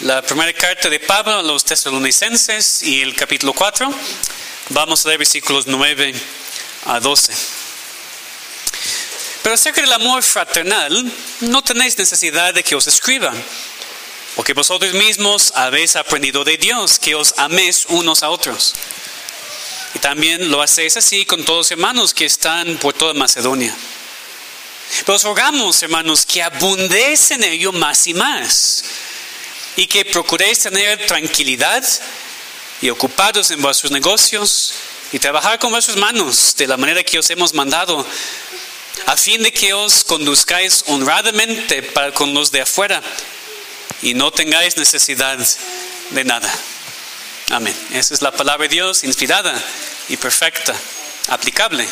la 0.00 0.20
primera 0.20 0.52
carta 0.52 0.90
de 0.90 1.00
Pablo 1.00 1.38
a 1.38 1.42
los 1.42 1.64
tesalonicenses 1.64 2.82
y 2.82 3.00
el 3.00 3.14
capítulo 3.16 3.54
4. 3.54 3.92
Vamos 4.70 5.04
a 5.04 5.08
leer 5.08 5.18
versículos 5.18 5.66
9 5.66 6.14
a 6.86 7.00
12. 7.00 7.32
Pero 9.42 9.54
acerca 9.54 9.80
del 9.80 9.92
amor 9.92 10.22
fraternal, 10.22 11.10
no 11.40 11.62
tenéis 11.62 11.96
necesidad 11.96 12.52
de 12.52 12.62
que 12.62 12.74
os 12.74 12.86
escriba, 12.86 13.32
porque 14.34 14.52
vosotros 14.52 14.92
mismos 14.92 15.52
habéis 15.54 15.96
aprendido 15.96 16.44
de 16.44 16.58
Dios 16.58 16.98
que 16.98 17.14
os 17.14 17.34
améis 17.38 17.86
unos 17.88 18.22
a 18.22 18.28
otros. 18.28 18.74
Y 19.94 19.98
también 20.00 20.50
lo 20.50 20.60
hacéis 20.60 20.96
así 20.98 21.24
con 21.24 21.44
todos 21.44 21.58
los 21.58 21.70
hermanos 21.70 22.12
que 22.12 22.26
están 22.26 22.76
por 22.76 22.92
toda 22.92 23.14
Macedonia. 23.14 23.74
Pero 25.06 25.16
os 25.16 25.22
rogamos, 25.22 25.82
hermanos, 25.82 26.26
que 26.26 26.42
abundéis 26.42 27.30
en 27.30 27.44
ello 27.44 27.72
más 27.72 28.06
y 28.06 28.14
más, 28.14 28.84
y 29.76 29.86
que 29.86 30.04
procuréis 30.04 30.60
tener 30.60 31.06
tranquilidad 31.06 31.86
y 32.80 32.90
ocupados 32.90 33.50
en 33.50 33.62
vuestros 33.62 33.92
negocios 33.92 34.74
y 35.12 35.18
trabajar 35.18 35.58
con 35.58 35.70
vuestras 35.70 35.96
manos 35.96 36.54
de 36.56 36.66
la 36.66 36.76
manera 36.76 37.04
que 37.04 37.18
os 37.18 37.30
hemos 37.30 37.54
mandado, 37.54 38.04
a 39.06 39.16
fin 39.16 39.42
de 39.42 39.52
que 39.52 39.74
os 39.74 40.02
conduzcáis 40.04 40.84
honradamente 40.88 41.82
para 41.82 42.12
con 42.12 42.32
los 42.34 42.50
de 42.50 42.62
afuera 42.62 43.02
y 44.02 44.14
no 44.14 44.30
tengáis 44.30 44.76
necesidad 44.76 45.38
de 46.10 46.24
nada. 46.24 46.52
Amén. 47.50 47.74
Esa 47.92 48.14
es 48.14 48.22
la 48.22 48.32
palabra 48.32 48.64
de 48.64 48.74
Dios 48.74 49.04
inspirada 49.04 49.54
y 50.08 50.16
perfecta, 50.16 50.74
aplicable 51.28 51.86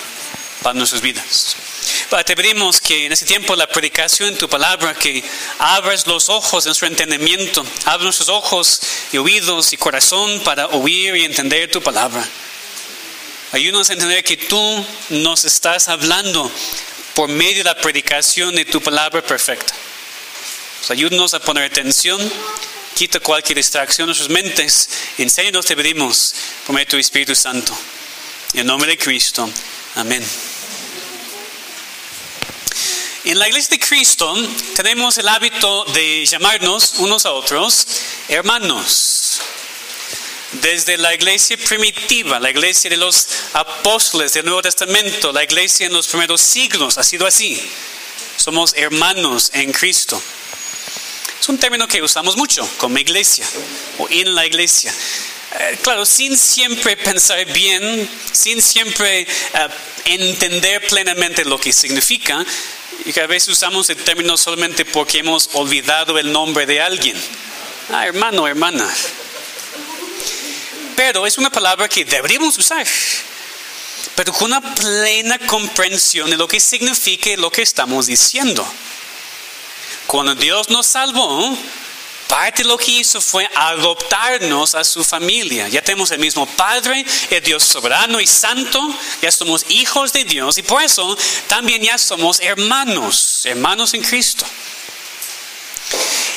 para 0.65 0.75
nuestras 0.75 1.03
vidas. 1.03 1.57
Te 2.25 2.35
pedimos 2.35 2.81
que 2.81 3.07
en 3.07 3.13
ese 3.13 3.27
tiempo 3.27 3.55
la 3.55 3.69
predicación 3.69 4.31
en 4.31 4.39
tu 4.39 4.49
palabra, 4.49 4.95
que 4.95 5.23
abras 5.59 6.07
los 6.07 6.31
ojos 6.31 6.65
de 6.65 6.69
nuestro 6.69 6.89
entendimiento, 6.89 7.65
abras 7.85 8.03
nuestros 8.03 8.31
ojos 8.31 8.81
y 9.13 9.19
oídos 9.19 9.75
y 9.75 9.77
corazón 9.77 10.41
para 10.41 10.69
oír 10.69 11.15
y 11.17 11.25
entender 11.25 11.71
tu 11.71 11.83
palabra. 11.83 12.27
Ayúdanos 13.53 13.91
a 13.91 13.93
entender 13.93 14.25
que 14.25 14.39
tú 14.39 14.87
nos 15.11 15.45
estás 15.45 15.89
hablando 15.89 16.51
por 17.15 17.29
medio 17.29 17.59
de 17.59 17.65
la 17.65 17.77
predicación 17.77 18.55
de 18.55 18.65
tu 18.65 18.81
palabra 18.81 19.23
perfecta. 19.23 19.75
Pues 20.79 20.91
ayúdanos 20.91 21.35
a 21.35 21.41
poner 21.41 21.65
atención 21.65 22.19
Quita 22.95 23.19
cualquier 23.19 23.57
distracción 23.57 24.09
de 24.09 24.15
sus 24.15 24.29
mentes. 24.29 24.89
Enséñanos, 25.19 25.67
te 25.67 25.75
pedimos, 25.75 26.33
por 26.65 26.75
medio 26.75 26.87
de 26.87 26.91
tu 26.93 26.97
Espíritu 26.97 27.35
Santo. 27.35 27.77
En 28.53 28.69
nombre 28.69 28.89
de 28.89 28.97
Cristo. 28.97 29.51
Amén. 29.97 30.25
En 33.25 33.39
la 33.39 33.49
iglesia 33.49 33.71
de 33.71 33.79
Cristo 33.79 34.35
tenemos 34.77 35.17
el 35.17 35.27
hábito 35.29 35.85
de 35.95 36.27
llamarnos 36.27 36.97
unos 36.99 37.25
a 37.25 37.33
otros 37.33 37.87
hermanos. 38.29 39.41
Desde 40.53 40.99
la 40.99 41.15
iglesia 41.15 41.57
primitiva, 41.57 42.39
la 42.39 42.51
iglesia 42.51 42.91
de 42.91 42.99
los 42.99 43.27
apóstoles 43.55 44.35
del 44.35 44.45
Nuevo 44.45 44.61
Testamento, 44.61 45.33
la 45.33 45.43
iglesia 45.43 45.87
en 45.87 45.95
los 45.95 46.07
primeros 46.07 46.43
siglos, 46.43 46.99
ha 46.99 47.03
sido 47.03 47.27
así. 47.27 47.59
Somos 48.37 48.75
hermanos 48.77 49.51
en 49.55 49.73
Cristo. 49.73 50.21
Es 51.41 51.49
un 51.49 51.57
término 51.57 51.89
que 51.89 52.03
usamos 52.03 52.37
mucho, 52.37 52.69
como 52.77 52.99
iglesia 52.99 53.47
o 54.01 54.07
en 54.11 54.35
la 54.35 54.45
iglesia. 54.45 54.95
Eh, 55.57 55.79
claro, 55.83 56.05
sin 56.05 56.37
siempre 56.37 56.97
pensar 56.97 57.45
bien, 57.47 58.11
sin 58.33 58.61
siempre 58.61 59.21
eh, 59.21 59.27
entender 60.07 60.85
plenamente 60.89 61.45
lo 61.45 61.59
que 61.59 61.73
significa, 61.73 62.45
y 63.05 63.13
que 63.13 63.21
a 63.21 63.27
veces 63.27 63.51
usamos 63.51 63.89
el 63.91 63.97
término 63.99 64.37
solamente 64.37 64.85
porque 64.85 65.19
hemos 65.19 65.51
olvidado 65.53 66.19
el 66.19 66.33
nombre 66.33 66.67
de 66.67 66.81
alguien. 66.81 67.17
Ah, 67.93 68.07
hermano, 68.07 68.49
hermana. 68.49 68.89
Pero 70.97 71.27
es 71.27 71.39
una 71.39 71.51
palabra 71.51 71.89
que 71.89 72.05
deberíamos 72.05 72.57
usar, 72.59 72.87
pero 74.15 74.33
con 74.33 74.47
una 74.53 74.75
plena 74.75 75.39
comprensión 75.39 76.31
de 76.31 76.37
lo 76.37 76.49
que 76.49 76.61
significa 76.61 77.31
lo 77.37 77.51
que 77.51 77.63
estamos 77.63 78.07
diciendo. 78.07 78.67
Cuando 80.07 80.35
Dios 80.35 80.69
nos 80.71 80.87
salvó, 80.87 81.57
parte 82.29 82.63
de 82.63 82.69
lo 82.69 82.79
que 82.79 82.93
hizo 82.93 83.21
fue 83.21 83.49
adoptarnos 83.55 84.75
a 84.75 84.85
su 84.85 85.05
familia. 85.05 85.69
Ya 85.69 85.83
tenemos 85.83 86.11
el 86.11 86.19
mismo 86.19 86.47
Padre, 86.47 87.05
el 87.31 87.43
Dios 87.43 87.63
soberano 87.63 88.21
y 88.21 88.27
santo, 88.27 88.81
ya 89.23 89.31
somos 89.31 89.65
hijos 89.69 90.13
de 90.13 90.25
Dios 90.25 90.59
y 90.59 90.63
por 90.63 90.83
eso 90.83 91.17
también 91.47 91.83
ya 91.83 91.99
somos 91.99 92.41
hermanos, 92.41 93.47
hermanos 93.47 93.95
en 93.95 94.03
Cristo. 94.03 94.45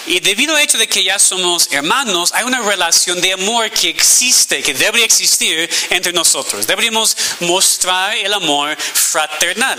Y 0.08 0.22
debido 0.22 0.56
al 0.56 0.62
hecho 0.62 0.78
de 0.78 0.88
que 0.88 1.04
ya 1.04 1.20
somos 1.20 1.68
hermanos, 1.72 2.32
hay 2.34 2.46
una 2.46 2.62
relación 2.62 3.20
de 3.20 3.34
amor 3.34 3.70
que 3.72 3.90
existe, 3.90 4.64
que 4.64 4.74
debería 4.74 5.06
existir 5.06 5.70
entre 5.90 6.14
nosotros. 6.14 6.66
Deberíamos 6.66 7.16
mostrar 7.42 8.16
el 8.16 8.34
amor 8.34 8.78
fraternal. 8.78 9.78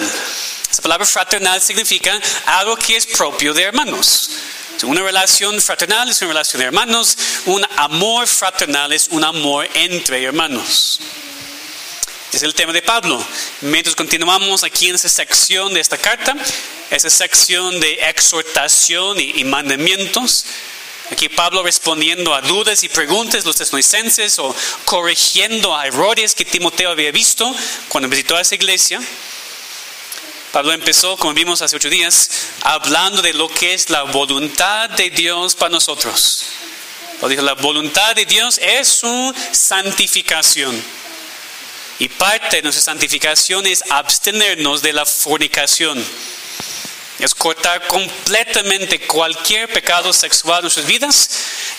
Esa 0.71 0.83
palabra 0.83 1.07
fraternal 1.07 1.63
significa 1.63 2.21
algo 2.45 2.77
que 2.77 2.97
es 2.97 3.07
propio 3.07 3.55
de 3.55 3.63
hermanos. 3.63 4.31
Una 4.85 5.03
relación 5.03 5.61
fraternal 5.61 6.09
es 6.09 6.23
una 6.23 6.29
relación 6.29 6.61
de 6.61 6.67
hermanos, 6.67 7.19
un 7.47 7.67
amor 7.77 8.29
fraternal 8.29 8.93
es 8.93 9.09
un 9.11 9.25
amor 9.25 9.69
entre 9.75 10.23
hermanos. 10.23 11.01
Es 12.33 12.43
el 12.43 12.55
tema 12.55 12.73
de 12.73 12.83
Pablo. 12.83 13.25
Mientras 13.63 13.97
continuamos 13.97 14.63
aquí 14.63 14.89
en 14.89 14.95
esa 14.95 15.09
sección 15.09 15.75
de 15.75 15.81
esta 15.81 15.99
carta, 15.99 16.37
esa 16.91 17.11
sección 17.11 17.81
de 17.81 17.95
exhortación 18.09 19.19
y, 19.19 19.43
mandamientos, 19.45 20.45
aquí 21.11 21.29
Pablo 21.29 21.65
respondiendo 21.65 22.33
a 22.33 22.43
dudas 22.43 22.85
y 22.85 22.89
preguntas 22.89 23.45
los 23.45 23.57
tesalonicenses 23.57 24.39
o 24.39 24.55
corrigiendo 24.85 25.77
a 25.77 25.89
errores 25.89 26.35
que 26.35 26.45
Timoteo 26.45 26.91
había 26.91 27.11
visto 27.11 27.53
cuando 27.89 28.09
visitó 28.09 28.37
a 28.37 28.43
esa 28.43 28.55
iglesia. 28.55 29.01
Pablo 30.53 30.73
empezó, 30.73 31.17
como 31.19 31.35
vimos 31.35 31.61
hace 31.61 31.77
ocho 31.77 31.91
días, 31.91 32.31
hablando 32.63 33.21
de 33.21 33.35
lo 33.35 33.49
que 33.49 33.75
es 33.75 33.91
la 33.91 34.05
voluntad 34.05 34.89
de 34.91 35.11
Dios 35.11 35.55
para 35.55 35.71
nosotros. 35.71 36.45
dijo, 37.29 37.43
la 37.43 37.55
voluntad 37.55 38.15
de 38.17 38.25
Dios 38.25 38.59
es 38.63 38.89
su 38.89 39.35
santificación. 39.53 40.83
Y 41.99 42.09
parte 42.09 42.57
de 42.57 42.63
nuestra 42.63 42.83
santificación 42.83 43.67
es 43.67 43.85
abstenernos 43.91 44.81
de 44.81 44.95
la 44.95 45.05
fornicación. 45.05 46.03
Es 47.19 47.35
cortar 47.35 47.87
completamente 47.87 49.01
cualquier 49.01 49.69
pecado 49.71 50.13
sexual 50.13 50.59
en 50.59 50.63
nuestras 50.63 50.87
vidas, 50.87 51.31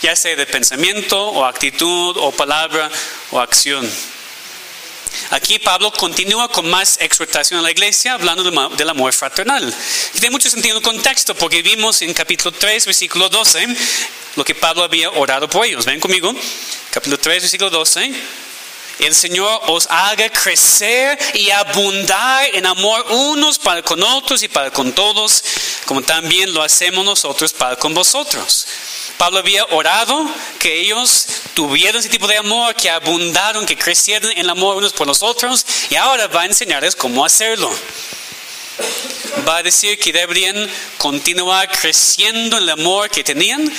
ya 0.02 0.16
sea 0.16 0.36
de 0.36 0.46
pensamiento 0.46 1.30
o 1.30 1.46
actitud 1.46 2.18
o 2.18 2.32
palabra 2.32 2.92
o 3.32 3.40
acción. 3.40 3.90
Aquí 5.32 5.60
Pablo 5.60 5.92
continúa 5.92 6.50
con 6.50 6.70
más 6.70 6.98
exhortación 7.00 7.60
a 7.60 7.64
la 7.64 7.72
iglesia, 7.72 8.14
hablando 8.14 8.44
del 8.70 8.90
amor 8.90 9.14
fraternal. 9.14 9.74
Y 10.14 10.20
tiene 10.20 10.32
mucho 10.32 10.50
sentido 10.50 10.78
en 10.78 10.84
el 10.84 10.84
contexto, 10.84 11.36
porque 11.36 11.62
vimos 11.62 12.02
en 12.02 12.14
capítulo 12.14 12.52
3, 12.52 12.86
versículo 12.86 13.30
12, 13.30 13.68
lo 14.36 14.44
que 14.44 14.56
Pablo 14.56 14.84
había 14.84 15.10
orado 15.12 15.50
por 15.50 15.66
ellos. 15.66 15.86
Ven 15.86 16.00
conmigo, 16.00 16.34
capítulo 16.92 17.20
3, 17.20 17.42
versículo 17.44 17.70
12. 17.70 18.12
El 19.00 19.16
Señor 19.16 19.62
os 19.68 19.88
haga 19.90 20.30
crecer 20.30 21.18
y 21.34 21.50
abundar 21.52 22.54
en 22.54 22.66
amor 22.66 23.06
unos 23.12 23.58
para 23.58 23.82
con 23.82 24.04
otros 24.04 24.44
y 24.44 24.50
para 24.50 24.72
con 24.72 24.92
todos, 24.92 25.44
como 25.86 26.02
también 26.02 26.54
lo 26.54 26.62
hacemos 26.62 27.06
nosotros 27.06 27.54
para 27.54 27.78
con 27.78 27.94
vosotros. 27.94 28.68
Pablo 29.20 29.40
había 29.40 29.66
orado 29.66 30.34
que 30.60 30.80
ellos 30.80 31.28
tuvieran 31.54 32.00
ese 32.00 32.08
tipo 32.08 32.26
de 32.26 32.38
amor, 32.38 32.74
que 32.74 32.90
abundaron, 32.90 33.66
que 33.66 33.78
crecieran 33.78 34.32
en 34.32 34.38
el 34.38 34.50
amor 34.50 34.78
unos 34.78 34.94
por 34.94 35.06
los 35.08 35.22
otros, 35.22 35.66
y 35.90 35.96
ahora 35.96 36.28
va 36.28 36.44
a 36.44 36.46
enseñarles 36.46 36.96
cómo 36.96 37.26
hacerlo. 37.26 37.70
Va 39.46 39.58
a 39.58 39.64
decir 39.64 40.00
que 40.00 40.14
deberían 40.14 40.56
continuar 40.98 41.70
creciendo 41.70 42.56
en 42.56 42.64
el 42.64 42.70
amor 42.70 43.10
que 43.10 43.26
tenían. 43.26 43.70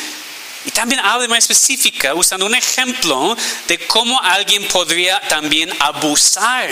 Y 0.67 0.71
también 0.73 1.01
habla 1.01 1.23
de 1.23 1.29
manera 1.29 1.39
específica, 1.39 2.15
usando 2.15 2.45
un 2.45 2.55
ejemplo 2.55 3.35
de 3.67 3.79
cómo 3.87 4.21
alguien 4.21 4.69
podría 4.69 5.23
también 5.23 5.73
abusar 5.81 6.69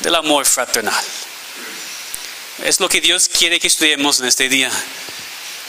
del 0.00 0.14
amor 0.16 0.44
fraternal. 0.44 1.02
Es 2.62 2.78
lo 2.78 2.90
que 2.90 3.00
Dios 3.00 3.30
quiere 3.30 3.58
que 3.58 3.68
estudiemos 3.68 4.20
en 4.20 4.26
este 4.26 4.50
día 4.50 4.70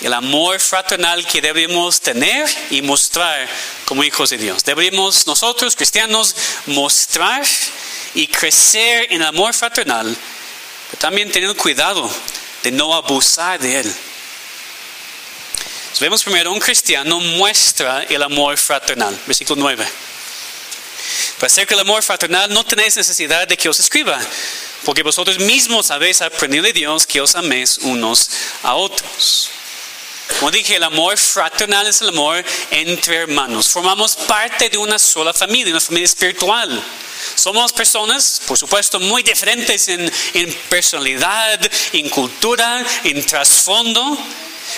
el 0.01 0.13
amor 0.13 0.59
fraternal 0.59 1.25
que 1.27 1.42
debemos 1.42 2.01
tener 2.01 2.50
y 2.71 2.81
mostrar 2.81 3.48
como 3.86 4.03
hijos 4.03 4.31
de 4.31 4.38
Dios. 4.38 4.63
Deberíamos 4.63 5.27
nosotros, 5.27 5.75
cristianos, 5.75 6.36
mostrar 6.65 7.45
y 8.15 8.27
crecer 8.27 9.07
en 9.12 9.21
el 9.21 9.27
amor 9.27 9.53
fraternal, 9.53 10.15
pero 10.89 11.00
también 11.00 11.31
tener 11.31 11.56
cuidado 11.56 12.09
de 12.63 12.71
no 12.71 12.94
abusar 12.94 13.59
de 13.59 13.81
él. 13.81 13.95
vemos 16.00 16.24
primero, 16.24 16.51
un 16.51 16.59
cristiano 16.59 17.19
muestra 17.19 18.03
el 18.03 18.24
amor 18.24 18.57
fraternal, 18.57 19.18
versículo 19.27 19.62
9. 19.62 19.86
Para 21.36 21.48
hacer 21.48 21.68
que 21.68 21.75
el 21.75 21.80
amor 21.80 22.01
fraternal 22.01 22.51
no 22.51 22.63
tenéis 22.63 22.98
necesidad 22.98 23.48
de 23.48 23.56
que 23.56 23.69
os 23.69 23.80
escriba, 23.80 24.19
porque 24.83 25.03
vosotros 25.03 25.38
mismos 25.38 25.92
habéis 25.92 26.21
aprendido 26.21 26.63
de 26.63 26.74
Dios 26.74 27.06
que 27.06 27.21
os 27.21 27.36
améis 27.36 27.77
unos 27.80 28.31
a 28.63 28.74
otros. 28.74 29.51
Como 30.39 30.51
dije, 30.51 30.75
el 30.75 30.83
amor 30.83 31.18
fraternal 31.18 31.88
es 31.88 32.01
el 32.01 32.10
amor 32.10 32.44
entre 32.72 33.18
hermanos. 33.18 33.69
Formamos 33.69 34.16
parte 34.16 34.69
de 34.69 34.78
una 34.78 34.98
sola 34.98 35.33
familia, 35.33 35.72
una 35.72 35.81
familia 35.81 36.06
espiritual. 36.06 36.83
Somos 37.36 37.72
personas, 37.72 38.42
por 38.48 38.57
supuesto, 38.57 39.00
muy 39.00 39.24
diferentes 39.24 39.88
en, 39.88 40.12
en 40.33 40.54
personalidad, 40.69 41.60
en 41.94 42.10
cultura, 42.10 42.83
en 43.04 43.24
trasfondo. 43.25 44.18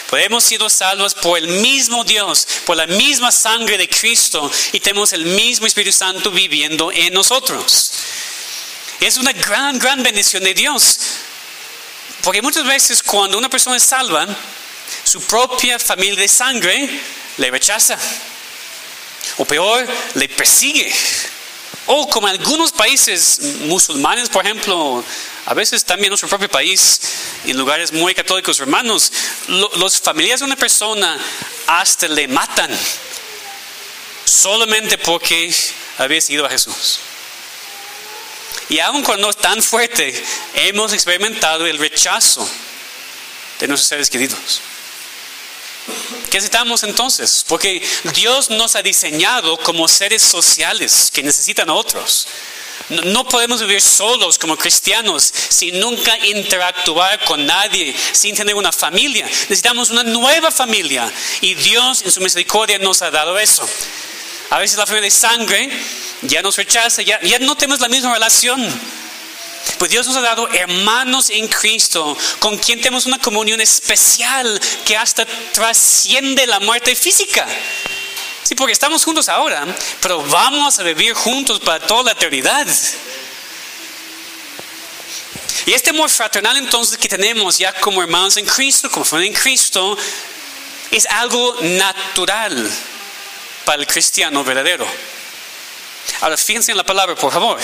Pero 0.09 0.23
hemos 0.23 0.43
sido 0.43 0.69
salvos 0.69 1.13
por 1.13 1.37
el 1.37 1.47
mismo 1.47 2.03
Dios, 2.03 2.47
por 2.65 2.75
la 2.75 2.87
misma 2.87 3.31
sangre 3.31 3.77
de 3.77 3.87
Cristo 3.87 4.51
y 4.71 4.79
tenemos 4.79 5.13
el 5.13 5.25
mismo 5.25 5.67
Espíritu 5.67 5.95
Santo 5.95 6.31
viviendo 6.31 6.91
en 6.91 7.13
nosotros. 7.13 7.91
Es 8.99 9.17
una 9.17 9.33
gran, 9.33 9.77
gran 9.79 10.01
bendición 10.01 10.43
de 10.43 10.53
Dios. 10.53 10.97
Porque 12.21 12.41
muchas 12.41 12.65
veces 12.65 13.03
cuando 13.03 13.37
una 13.37 13.49
persona 13.49 13.75
es 13.75 13.83
salva, 13.83 14.25
su 15.13 15.21
propia 15.21 15.77
familia 15.77 16.19
de 16.21 16.27
sangre 16.27 16.89
le 17.37 17.51
rechaza. 17.51 17.95
O 19.37 19.45
peor, 19.45 19.87
le 20.15 20.27
persigue. 20.27 20.91
O 21.85 22.09
como 22.09 22.25
algunos 22.25 22.71
países 22.71 23.39
musulmanes, 23.59 24.29
por 24.29 24.43
ejemplo, 24.43 25.03
a 25.45 25.53
veces 25.53 25.85
también 25.85 26.05
en 26.05 26.11
nuestro 26.13 26.29
propio 26.29 26.49
país, 26.49 26.99
en 27.45 27.55
lugares 27.55 27.93
muy 27.93 28.15
católicos 28.15 28.59
hermanos, 28.59 29.11
los 29.75 30.01
familiares 30.01 30.39
de 30.39 30.47
una 30.47 30.55
persona 30.55 31.15
hasta 31.67 32.07
le 32.07 32.27
matan 32.27 32.71
solamente 34.25 34.97
porque 34.97 35.53
había 35.99 36.21
sido 36.21 36.47
a 36.47 36.49
Jesús. 36.49 36.97
Y 38.67 38.79
aun 38.79 39.03
cuando 39.03 39.29
es 39.29 39.37
tan 39.37 39.61
fuerte, 39.61 40.23
hemos 40.55 40.91
experimentado 40.91 41.67
el 41.67 41.77
rechazo 41.77 42.49
de 43.59 43.67
nuestros 43.67 43.89
seres 43.89 44.09
queridos. 44.09 44.72
¿Qué 46.29 46.37
necesitamos 46.37 46.83
entonces? 46.83 47.45
Porque 47.47 47.85
Dios 48.15 48.49
nos 48.49 48.75
ha 48.75 48.81
diseñado 48.81 49.57
como 49.57 49.87
seres 49.87 50.21
sociales 50.21 51.11
que 51.13 51.23
necesitan 51.23 51.69
a 51.69 51.73
otros. 51.73 52.27
No 52.89 53.27
podemos 53.27 53.61
vivir 53.61 53.81
solos 53.81 54.37
como 54.37 54.57
cristianos 54.57 55.31
sin 55.49 55.79
nunca 55.79 56.17
interactuar 56.25 57.23
con 57.23 57.45
nadie, 57.45 57.95
sin 58.11 58.35
tener 58.35 58.55
una 58.55 58.71
familia. 58.71 59.25
Necesitamos 59.25 59.89
una 59.89 60.03
nueva 60.03 60.51
familia 60.51 61.11
y 61.41 61.53
Dios 61.53 62.01
en 62.01 62.11
su 62.11 62.19
misericordia 62.19 62.79
nos 62.79 63.01
ha 63.01 63.11
dado 63.11 63.37
eso. 63.39 63.67
A 64.49 64.59
veces 64.59 64.77
la 64.77 64.85
familia 64.85 65.05
de 65.05 65.11
sangre 65.11 65.69
ya 66.23 66.41
nos 66.41 66.57
rechaza, 66.57 67.01
ya, 67.01 67.21
ya 67.21 67.39
no 67.39 67.55
tenemos 67.55 67.79
la 67.79 67.89
misma 67.89 68.13
relación. 68.13 68.61
Pues 69.77 69.91
Dios 69.91 70.07
nos 70.07 70.15
ha 70.17 70.21
dado 70.21 70.47
hermanos 70.49 71.29
en 71.29 71.47
Cristo 71.47 72.17
con 72.39 72.57
quien 72.57 72.79
tenemos 72.79 73.05
una 73.05 73.19
comunión 73.19 73.61
especial 73.61 74.59
que 74.85 74.95
hasta 74.97 75.25
trasciende 75.51 76.47
la 76.47 76.59
muerte 76.59 76.95
física. 76.95 77.47
Sí, 78.43 78.55
porque 78.55 78.73
estamos 78.73 79.03
juntos 79.05 79.29
ahora, 79.29 79.65
pero 80.01 80.21
vamos 80.23 80.77
a 80.79 80.83
vivir 80.83 81.13
juntos 81.13 81.59
para 81.59 81.85
toda 81.85 82.03
la 82.03 82.11
eternidad. 82.11 82.67
Y 85.65 85.71
este 85.71 85.91
amor 85.91 86.09
fraternal 86.09 86.57
entonces 86.57 86.97
que 86.97 87.07
tenemos 87.07 87.57
ya 87.57 87.71
como 87.73 88.01
hermanos 88.01 88.35
en 88.35 88.45
Cristo, 88.45 88.91
como 88.91 89.05
familia 89.05 89.31
en 89.31 89.41
Cristo, 89.41 89.97
es 90.91 91.05
algo 91.05 91.55
natural 91.61 92.69
para 93.63 93.81
el 93.81 93.87
cristiano 93.87 94.43
verdadero. 94.43 94.85
Ahora 96.21 96.35
fíjense 96.35 96.71
en 96.71 96.77
la 96.77 96.83
palabra, 96.83 97.15
por 97.15 97.31
favor. 97.31 97.59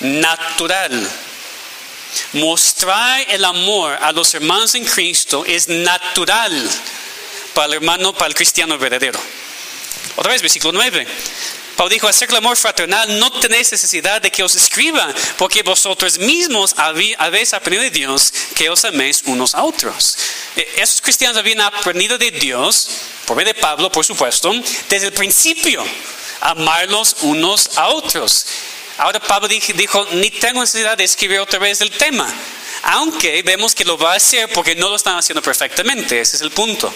Natural. 0.00 1.10
Mostrar 2.34 3.26
el 3.28 3.44
amor 3.44 3.96
a 4.00 4.12
los 4.12 4.34
hermanos 4.34 4.74
en 4.74 4.84
Cristo 4.84 5.44
es 5.46 5.68
natural 5.68 6.70
para 7.54 7.66
el 7.66 7.74
hermano, 7.74 8.12
para 8.12 8.28
el 8.28 8.34
cristiano 8.34 8.78
verdadero. 8.78 9.18
Otra 10.16 10.32
vez, 10.32 10.42
versículo 10.42 10.72
9. 10.72 11.06
Pablo 11.76 11.90
dijo, 11.90 12.06
acerca 12.06 12.34
del 12.34 12.44
amor 12.44 12.56
fraternal, 12.56 13.18
no 13.18 13.32
tenéis 13.32 13.72
necesidad 13.72 14.22
de 14.22 14.30
que 14.30 14.44
os 14.44 14.54
escriba, 14.54 15.12
porque 15.36 15.62
vosotros 15.62 16.18
mismos 16.18 16.74
habéis 16.76 17.52
aprendido 17.52 17.82
de 17.82 17.90
Dios 17.90 18.32
que 18.54 18.70
os 18.70 18.84
améis 18.84 19.22
unos 19.26 19.54
a 19.54 19.64
otros. 19.64 20.16
E, 20.56 20.68
esos 20.76 21.00
cristianos 21.00 21.36
habían 21.36 21.60
aprendido 21.60 22.16
de 22.16 22.30
Dios, 22.30 22.88
por 23.26 23.36
medio 23.36 23.52
de 23.52 23.60
Pablo, 23.60 23.90
por 23.90 24.04
supuesto, 24.04 24.52
desde 24.88 25.08
el 25.08 25.12
principio, 25.12 25.84
amarlos 26.40 27.16
unos 27.22 27.76
a 27.76 27.88
otros. 27.88 28.46
Ahora 28.98 29.20
Pablo 29.20 29.48
dijo, 29.48 30.06
ni 30.12 30.30
tengo 30.30 30.60
necesidad 30.60 30.96
de 30.96 31.04
escribir 31.04 31.40
otra 31.40 31.58
vez 31.58 31.80
el 31.80 31.90
tema, 31.90 32.32
aunque 32.82 33.42
vemos 33.42 33.74
que 33.74 33.84
lo 33.84 33.98
va 33.98 34.12
a 34.12 34.16
hacer 34.16 34.48
porque 34.50 34.76
no 34.76 34.88
lo 34.88 34.96
están 34.96 35.18
haciendo 35.18 35.42
perfectamente, 35.42 36.20
ese 36.20 36.36
es 36.36 36.42
el 36.42 36.50
punto. 36.50 36.92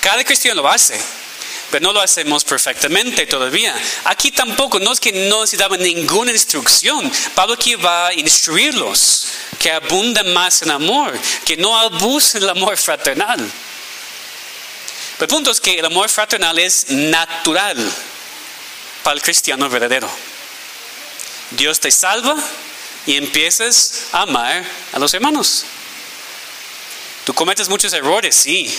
Cada 0.00 0.22
cristiano 0.24 0.62
lo 0.62 0.68
hace 0.68 1.00
pero 1.70 1.82
no 1.84 1.92
lo 1.92 2.00
hacemos 2.00 2.44
perfectamente 2.44 3.26
todavía. 3.26 3.74
Aquí 4.04 4.30
tampoco, 4.30 4.78
no 4.78 4.92
es 4.92 5.00
que 5.00 5.12
no 5.28 5.40
necesitaban 5.40 5.82
ninguna 5.82 6.32
instrucción. 6.32 7.10
Pablo 7.34 7.54
aquí 7.54 7.74
va 7.74 8.08
a 8.08 8.14
instruirlos 8.14 9.28
que 9.58 9.70
abundan 9.70 10.32
más 10.32 10.62
en 10.62 10.70
amor, 10.70 11.18
que 11.44 11.56
no 11.56 11.76
abusen 11.78 12.42
el 12.42 12.50
amor 12.50 12.76
fraternal. 12.76 13.38
Pero 15.18 15.24
el 15.24 15.28
punto 15.28 15.50
es 15.50 15.60
que 15.60 15.78
el 15.78 15.84
amor 15.84 16.08
fraternal 16.08 16.58
es 16.58 16.88
natural 16.88 17.92
para 19.02 19.14
el 19.14 19.22
cristiano 19.22 19.68
verdadero. 19.68 20.08
Dios 21.52 21.80
te 21.80 21.90
salva 21.90 22.36
y 23.06 23.16
empiezas 23.16 24.04
a 24.12 24.22
amar 24.22 24.64
a 24.92 24.98
los 24.98 25.12
hermanos. 25.14 25.64
Tú 27.24 27.34
cometes 27.34 27.68
muchos 27.68 27.92
errores, 27.92 28.34
sí, 28.34 28.74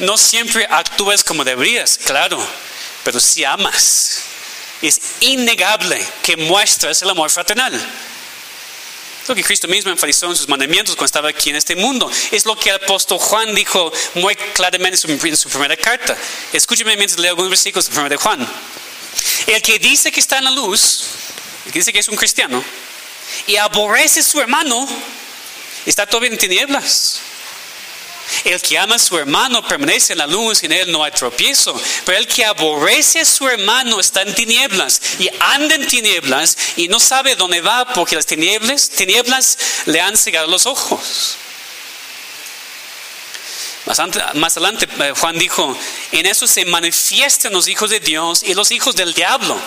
no 0.00 0.16
siempre 0.16 0.66
actúas 0.70 1.24
como 1.24 1.44
deberías, 1.44 1.98
claro, 1.98 2.44
pero 3.04 3.20
si 3.20 3.44
amas. 3.44 4.22
Es 4.80 5.00
innegable 5.20 6.06
que 6.22 6.36
muestras 6.36 7.02
el 7.02 7.10
amor 7.10 7.30
fraternal. 7.30 7.72
Lo 9.26 9.34
que 9.34 9.42
Cristo 9.42 9.66
mismo 9.66 9.90
enfatizó 9.90 10.26
en 10.26 10.36
sus 10.36 10.48
mandamientos 10.48 10.94
cuando 10.94 11.06
estaba 11.06 11.28
aquí 11.28 11.50
en 11.50 11.56
este 11.56 11.74
mundo. 11.74 12.10
Es 12.30 12.46
lo 12.46 12.56
que 12.56 12.70
el 12.70 12.76
apóstol 12.76 13.18
Juan 13.18 13.54
dijo 13.54 13.92
muy 14.14 14.36
claramente 14.36 14.96
en 15.10 15.36
su, 15.36 15.48
primera 15.48 15.76
carta. 15.76 16.16
Escúcheme 16.52 16.96
mientras 16.96 17.18
leo 17.18 17.30
algunos 17.30 17.50
versículos 17.50 17.90
de 17.90 18.08
de 18.08 18.16
Juan. 18.16 18.48
El 19.48 19.60
que 19.60 19.78
dice 19.78 20.12
que 20.12 20.20
está 20.20 20.38
en 20.38 20.44
la 20.44 20.50
luz, 20.52 21.02
el 21.68 21.72
que 21.72 21.80
dice 21.80 21.92
que 21.92 21.98
es 21.98 22.08
un 22.08 22.16
cristiano, 22.16 22.64
y 23.46 23.56
aborrece 23.56 24.20
a 24.20 24.22
su 24.22 24.40
hermano, 24.40 24.88
está 25.84 26.06
todavía 26.06 26.30
en 26.30 26.38
tinieblas. 26.38 27.20
El 28.44 28.60
que 28.62 28.78
ama 28.78 28.94
a 28.94 28.98
su 28.98 29.18
hermano 29.18 29.66
permanece 29.68 30.14
en 30.14 30.18
la 30.18 30.26
luz 30.26 30.62
y 30.62 30.66
en 30.66 30.72
él 30.72 30.90
no 30.90 31.04
hay 31.04 31.12
tropiezo. 31.12 31.78
Pero 32.06 32.16
el 32.16 32.26
que 32.26 32.46
aborrece 32.46 33.20
a 33.20 33.24
su 33.26 33.46
hermano 33.46 34.00
está 34.00 34.22
en 34.22 34.34
tinieblas 34.34 35.00
y 35.18 35.28
anda 35.40 35.74
en 35.74 35.86
tinieblas 35.86 36.56
y 36.76 36.88
no 36.88 37.00
sabe 37.00 37.36
dónde 37.36 37.60
va 37.60 37.92
porque 37.92 38.16
las 38.16 38.24
tinieblas, 38.24 38.88
tinieblas 38.88 39.58
le 39.84 40.00
han 40.00 40.16
cegado 40.16 40.46
los 40.46 40.64
ojos. 40.64 41.36
Más, 43.84 44.00
más 44.34 44.56
adelante 44.56 44.88
eh, 45.00 45.12
Juan 45.18 45.38
dijo, 45.38 45.78
en 46.12 46.24
eso 46.24 46.46
se 46.46 46.64
manifiestan 46.64 47.52
los 47.52 47.68
hijos 47.68 47.90
de 47.90 48.00
Dios 48.00 48.42
y 48.42 48.54
los 48.54 48.70
hijos 48.70 48.96
del 48.96 49.12
diablo. 49.12 49.58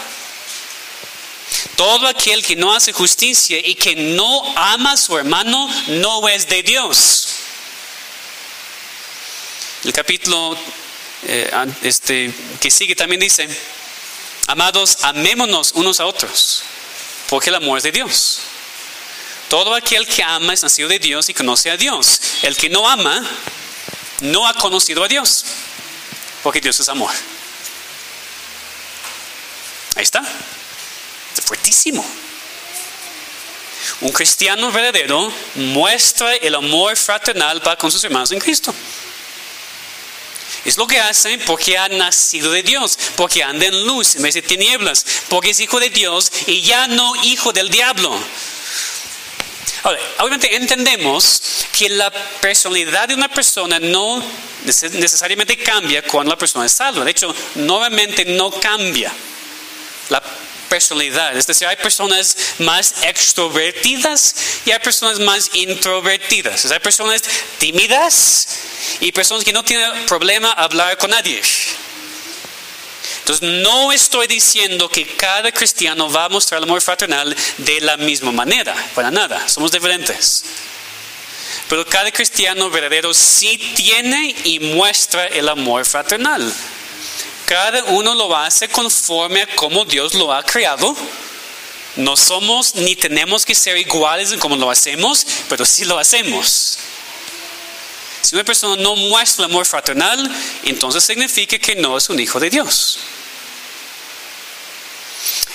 Todo 1.76 2.08
aquel 2.08 2.44
que 2.46 2.56
no 2.56 2.74
hace 2.74 2.94
justicia 2.94 3.60
y 3.64 3.76
que 3.76 3.96
no 3.96 4.54
ama 4.56 4.94
a 4.94 4.98
su 4.98 5.18
hermano 5.18 5.70
no 5.88 6.28
es 6.28 6.48
de 6.48 6.64
Dios. 6.64 7.28
El 9.84 9.94
capítulo 9.94 10.58
eh, 11.24 11.52
este, 11.84 12.34
que 12.60 12.72
sigue 12.72 12.96
también 12.96 13.20
dice, 13.20 13.48
amados, 14.48 14.98
amémonos 15.02 15.72
unos 15.74 16.00
a 16.00 16.06
otros, 16.06 16.64
porque 17.30 17.50
el 17.50 17.56
amor 17.56 17.78
es 17.78 17.84
de 17.84 17.92
Dios. 17.92 18.42
Todo 19.50 19.76
aquel 19.76 20.08
que 20.08 20.24
ama 20.24 20.54
es 20.54 20.64
nacido 20.64 20.88
de 20.88 21.00
Dios 21.00 21.30
y 21.30 21.34
conoce 21.34 21.70
a 21.72 21.78
Dios. 21.78 22.22
El 22.42 22.56
que 22.56 22.70
no 22.70 22.88
ama 22.88 23.22
no 24.22 24.48
ha 24.48 24.54
conocido 24.54 25.04
a 25.04 25.08
Dios, 25.08 25.46
porque 26.44 26.62
Dios 26.62 26.80
es 26.80 26.88
amor. 26.88 27.12
Ahí 29.96 30.04
está. 30.04 30.24
Es 31.38 31.44
fuertísimo. 31.46 32.06
Un 34.02 34.12
cristiano 34.12 34.72
verdadero 34.72 35.32
muestra 35.56 36.36
el 36.36 36.56
amor 36.56 36.96
fraternal 36.96 37.62
para 37.62 37.76
con 37.76 37.92
sus 37.92 38.04
hermanos 38.04 38.32
en 38.32 38.40
Cristo. 38.40 38.74
Es 40.64 40.78
lo 40.78 40.86
que 40.86 41.00
hacen 41.00 41.40
porque 41.46 41.78
ha 41.78 41.88
nacido 41.88 42.52
de 42.52 42.62
Dios, 42.62 42.98
porque 43.16 43.44
anda 43.44 43.66
en 43.66 43.86
luz 43.86 44.16
en 44.16 44.22
vez 44.22 44.36
de 44.36 44.42
tinieblas, 44.42 45.06
porque 45.28 45.52
es 45.52 45.60
hijo 45.60 45.80
de 45.80 45.90
Dios 45.90 46.32
y 46.46 46.62
ya 46.62 46.88
no 46.88 47.16
hijo 47.24 47.52
del 47.52 47.70
diablo. 47.70 48.16
obviamente 50.20 50.56
entendemos 50.56 51.42
que 51.76 51.90
la 51.90 52.12
personalidad 52.12 53.08
de 53.08 53.16
una 53.16 53.28
persona 53.28 53.80
no 53.80 54.24
necesariamente 54.64 55.58
cambia 55.58 56.04
cuando 56.04 56.32
la 56.32 56.38
persona 56.38 56.68
es 56.68 56.72
salva. 56.74 57.04
De 57.04 57.12
hecho, 57.12 57.34
nuevamente 57.56 58.26
no 58.26 58.52
cambia 58.52 59.12
la 60.10 60.22
personalidad. 60.72 61.36
Es 61.38 61.46
decir, 61.46 61.68
hay 61.68 61.76
personas 61.76 62.38
más 62.60 63.04
extrovertidas 63.04 64.34
y 64.66 64.72
hay 64.72 64.80
personas 64.80 65.20
más 65.20 65.50
introvertidas. 65.54 66.72
Hay 66.72 66.80
personas 66.80 67.22
tímidas 67.60 68.48
y 69.02 69.12
personas 69.12 69.44
que 69.44 69.52
no 69.52 69.66
tienen 69.66 69.92
problema 70.06 70.54
hablar 70.54 70.98
con 70.98 71.12
nadie. 71.12 71.42
Entonces, 73.20 73.50
no 73.64 73.92
estoy 73.92 74.28
diciendo 74.28 74.88
que 74.88 75.06
cada 75.18 75.52
cristiano 75.52 76.10
va 76.10 76.26
a 76.26 76.30
mostrar 76.30 76.60
el 76.60 76.64
amor 76.64 76.82
fraternal 76.82 77.36
de 77.58 77.82
la 77.82 77.98
misma 77.98 78.32
manera, 78.32 78.74
para 78.96 79.12
nada, 79.12 79.50
somos 79.50 79.74
diferentes. 79.74 80.46
Pero 81.68 81.86
cada 81.86 82.12
cristiano 82.12 82.70
verdadero 82.70 83.14
sí 83.14 83.58
tiene 83.76 84.34
y 84.46 84.60
muestra 84.60 85.28
el 85.28 85.50
amor 85.50 85.86
fraternal. 85.86 86.42
Cada 87.52 87.84
uno 87.84 88.16
lo 88.16 88.34
hace 88.34 88.70
conforme 88.70 89.42
a 89.42 89.56
cómo 89.58 89.84
Dios 89.84 90.14
lo 90.14 90.32
ha 90.32 90.42
creado. 90.42 90.96
No 91.98 92.16
somos 92.16 92.76
ni 92.76 92.96
tenemos 92.96 93.46
que 93.46 93.54
ser 93.54 93.76
iguales 93.76 94.32
en 94.32 94.40
cómo 94.40 94.56
lo 94.56 94.72
hacemos, 94.72 95.28
pero 95.50 95.66
sí 95.66 95.84
lo 95.84 96.00
hacemos. 96.00 96.78
Si 98.22 98.36
una 98.36 98.46
persona 98.46 98.82
no 98.82 98.96
muestra 98.96 99.44
amor 99.44 99.66
fraternal, 99.66 100.34
entonces 100.64 101.04
significa 101.04 101.60
que 101.60 101.76
no 101.76 101.98
es 101.98 102.08
un 102.08 102.22
hijo 102.22 102.40
de 102.40 102.50
Dios. 102.50 103.00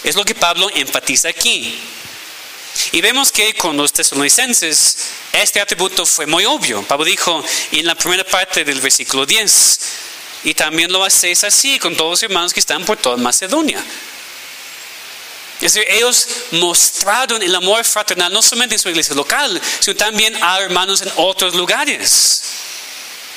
Es 0.04 0.16
lo 0.16 0.24
que 0.26 0.34
Pablo 0.34 0.68
enfatiza 0.74 1.30
aquí. 1.30 1.78
Y 2.92 3.00
vemos 3.00 3.32
que 3.32 3.54
con 3.54 3.74
los 3.74 3.90
tesalonicenses 3.94 4.98
este 5.32 5.62
atributo 5.62 6.04
fue 6.04 6.26
muy 6.26 6.44
obvio. 6.44 6.82
Pablo 6.82 7.06
dijo 7.06 7.42
en 7.72 7.86
la 7.86 7.94
primera 7.94 8.24
parte 8.24 8.64
del 8.64 8.82
versículo 8.82 9.24
10, 9.24 9.78
y 10.44 10.54
también 10.54 10.92
lo 10.92 11.04
hacéis 11.04 11.44
así 11.44 11.78
con 11.78 11.96
todos 11.96 12.10
los 12.10 12.22
hermanos 12.22 12.52
que 12.52 12.60
están 12.60 12.84
por 12.84 12.96
toda 12.96 13.16
Macedonia. 13.16 13.82
Es 15.60 15.72
decir, 15.72 15.86
ellos 15.90 16.28
mostraron 16.52 17.42
el 17.42 17.54
amor 17.54 17.84
fraternal 17.84 18.32
no 18.32 18.42
solamente 18.42 18.74
en 18.74 18.78
su 18.78 18.90
iglesia 18.90 19.14
local, 19.14 19.60
sino 19.80 19.96
también 19.96 20.36
a 20.42 20.60
hermanos 20.60 21.00
en 21.00 21.10
otros 21.16 21.54
lugares. 21.54 22.42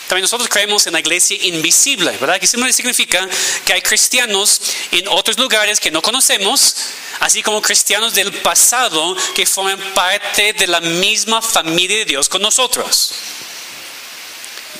También 0.09 0.23
nosotros 0.23 0.49
creemos 0.49 0.85
en 0.87 0.93
la 0.93 0.99
iglesia 0.99 1.37
invisible, 1.39 2.11
¿verdad? 2.19 2.39
Que 2.39 2.47
simplemente 2.47 2.75
significa 2.75 3.29
que 3.63 3.73
hay 3.73 3.81
cristianos 3.81 4.59
en 4.91 5.07
otros 5.07 5.37
lugares 5.37 5.79
que 5.79 5.91
no 5.91 6.01
conocemos, 6.01 6.75
así 7.19 7.43
como 7.43 7.61
cristianos 7.61 8.15
del 8.15 8.33
pasado 8.33 9.15
que 9.35 9.45
forman 9.45 9.79
parte 9.93 10.53
de 10.53 10.65
la 10.65 10.81
misma 10.81 11.41
familia 11.43 11.99
de 11.99 12.05
Dios 12.05 12.27
con 12.27 12.41
nosotros. 12.41 13.13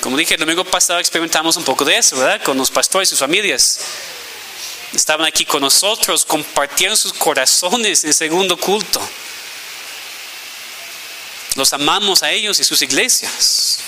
Como 0.02 0.16
dije, 0.16 0.36
el 0.36 0.40
domingo 0.40 0.64
pasado 0.64 1.00
experimentamos 1.00 1.58
un 1.58 1.64
poco 1.64 1.84
de 1.84 1.98
eso, 1.98 2.18
¿verdad? 2.18 2.42
Con 2.44 2.58
los 2.58 2.72
pastores 2.72 3.10
y 3.10 3.12
sus 3.12 3.20
familias. 3.20 3.80
Estaban 4.94 5.26
aquí 5.26 5.46
con 5.46 5.62
nosotros, 5.62 6.24
compartieron 6.26 6.96
sus 6.96 7.14
corazones 7.14 8.04
en 8.04 8.10
el 8.10 8.14
segundo 8.14 8.58
culto. 8.58 9.02
Los 11.56 11.74
amamos 11.74 12.24
a 12.24 12.32
ellos 12.32 12.60
y 12.60 12.64
sus 12.64 12.82
iglesias. 12.82 13.80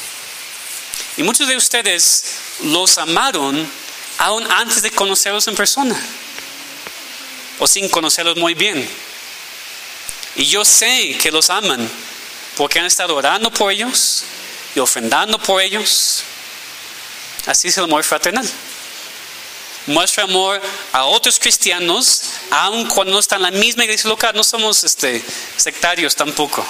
Y 1.18 1.24
muchos 1.24 1.48
de 1.48 1.56
ustedes 1.56 2.24
los 2.64 2.98
amaron 2.98 3.70
aún 4.18 4.46
antes 4.52 4.82
de 4.82 4.92
conocerlos 4.92 5.48
en 5.48 5.56
persona 5.56 6.00
o 7.60 7.68
sin 7.68 7.88
conocerlos 7.90 8.36
muy 8.38 8.54
bien. 8.54 8.88
Y 10.36 10.46
yo 10.46 10.66
sé 10.66 11.18
que 11.22 11.32
los 11.32 11.50
aman 11.50 11.90
porque 12.58 12.80
han 12.80 12.86
estado 12.86 13.16
orando 13.16 13.52
por 13.52 13.72
ellos 13.72 14.24
y 14.76 14.80
ofrendando 14.80 15.38
por 15.38 15.62
ellos. 15.62 16.24
Así 17.46 17.68
es 17.70 17.78
el 17.78 17.86
amor 17.86 18.04
fraternal. 18.04 18.48
Muestra 19.88 20.24
amor 20.24 20.62
a 20.92 21.06
otros 21.06 21.40
cristianos, 21.40 22.24
aun 22.52 22.88
cuando 22.88 23.14
no 23.14 23.20
están 23.20 23.44
en 23.44 23.54
la 23.54 23.60
misma 23.60 23.84
iglesia 23.84 24.10
local. 24.10 24.36
No 24.36 24.44
somos 24.44 24.84
este, 24.84 25.24
sectarios 25.58 26.16
tampoco. 26.16 26.66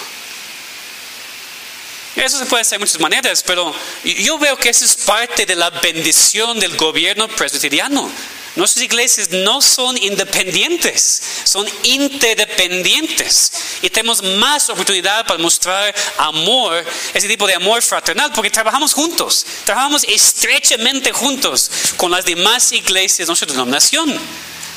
Eso 2.15 2.37
se 2.37 2.45
puede 2.45 2.61
hacer 2.61 2.77
de 2.77 2.85
muchas 2.85 2.99
maneras, 2.99 3.41
pero 3.41 3.73
yo 4.03 4.37
veo 4.37 4.57
que 4.57 4.69
eso 4.69 4.83
es 4.83 4.95
parte 4.95 5.45
de 5.45 5.55
la 5.55 5.69
bendición 5.69 6.59
del 6.59 6.75
gobierno 6.75 7.27
presbiteriano. 7.29 8.11
Nuestras 8.57 8.83
iglesias 8.83 9.29
no 9.31 9.61
son 9.61 9.97
independientes, 9.97 11.21
son 11.45 11.65
interdependientes. 11.83 13.51
Y 13.81 13.89
tenemos 13.89 14.21
más 14.21 14.69
oportunidad 14.69 15.25
para 15.25 15.39
mostrar 15.39 15.95
amor, 16.17 16.83
ese 17.13 17.29
tipo 17.29 17.47
de 17.47 17.55
amor 17.55 17.81
fraternal, 17.81 18.33
porque 18.33 18.49
trabajamos 18.49 18.93
juntos, 18.93 19.45
trabajamos 19.63 20.03
estrechamente 20.03 21.13
juntos 21.13 21.71
con 21.95 22.11
las 22.11 22.25
demás 22.25 22.73
iglesias 22.73 23.19
de 23.19 23.31
nuestra 23.31 23.47
denominación. 23.47 24.19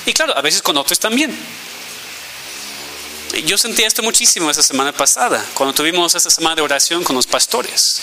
Y 0.06 0.12
claro, 0.12 0.36
a 0.38 0.40
veces 0.40 0.62
con 0.62 0.76
otros 0.76 1.00
también. 1.00 1.36
Yo 3.42 3.58
sentí 3.58 3.82
esto 3.82 4.02
muchísimo 4.02 4.48
esa 4.50 4.62
semana 4.62 4.92
pasada, 4.92 5.44
cuando 5.54 5.74
tuvimos 5.74 6.14
esa 6.14 6.30
semana 6.30 6.54
de 6.54 6.62
oración 6.62 7.02
con 7.02 7.16
los 7.16 7.26
pastores. 7.26 8.00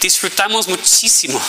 Disfrutamos 0.00 0.66
muchísimo 0.66 1.40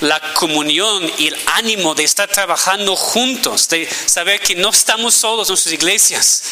la 0.00 0.20
comunión 0.34 1.10
y 1.18 1.28
el 1.28 1.36
ánimo 1.46 1.94
de 1.94 2.04
estar 2.04 2.28
trabajando 2.28 2.94
juntos, 2.94 3.68
de 3.68 3.88
saber 4.06 4.40
que 4.40 4.54
no 4.54 4.70
estamos 4.70 5.14
solos 5.14 5.48
en 5.48 5.52
nuestras 5.52 5.74
iglesias, 5.74 6.42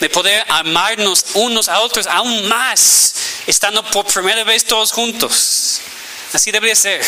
de 0.00 0.10
poder 0.10 0.44
amarnos 0.48 1.24
unos 1.34 1.68
a 1.68 1.80
otros 1.80 2.06
aún 2.06 2.46
más, 2.46 3.14
estando 3.46 3.82
por 3.90 4.04
primera 4.06 4.44
vez 4.44 4.64
todos 4.64 4.92
juntos. 4.92 5.80
Así 6.32 6.50
debería 6.50 6.76
ser. 6.76 7.02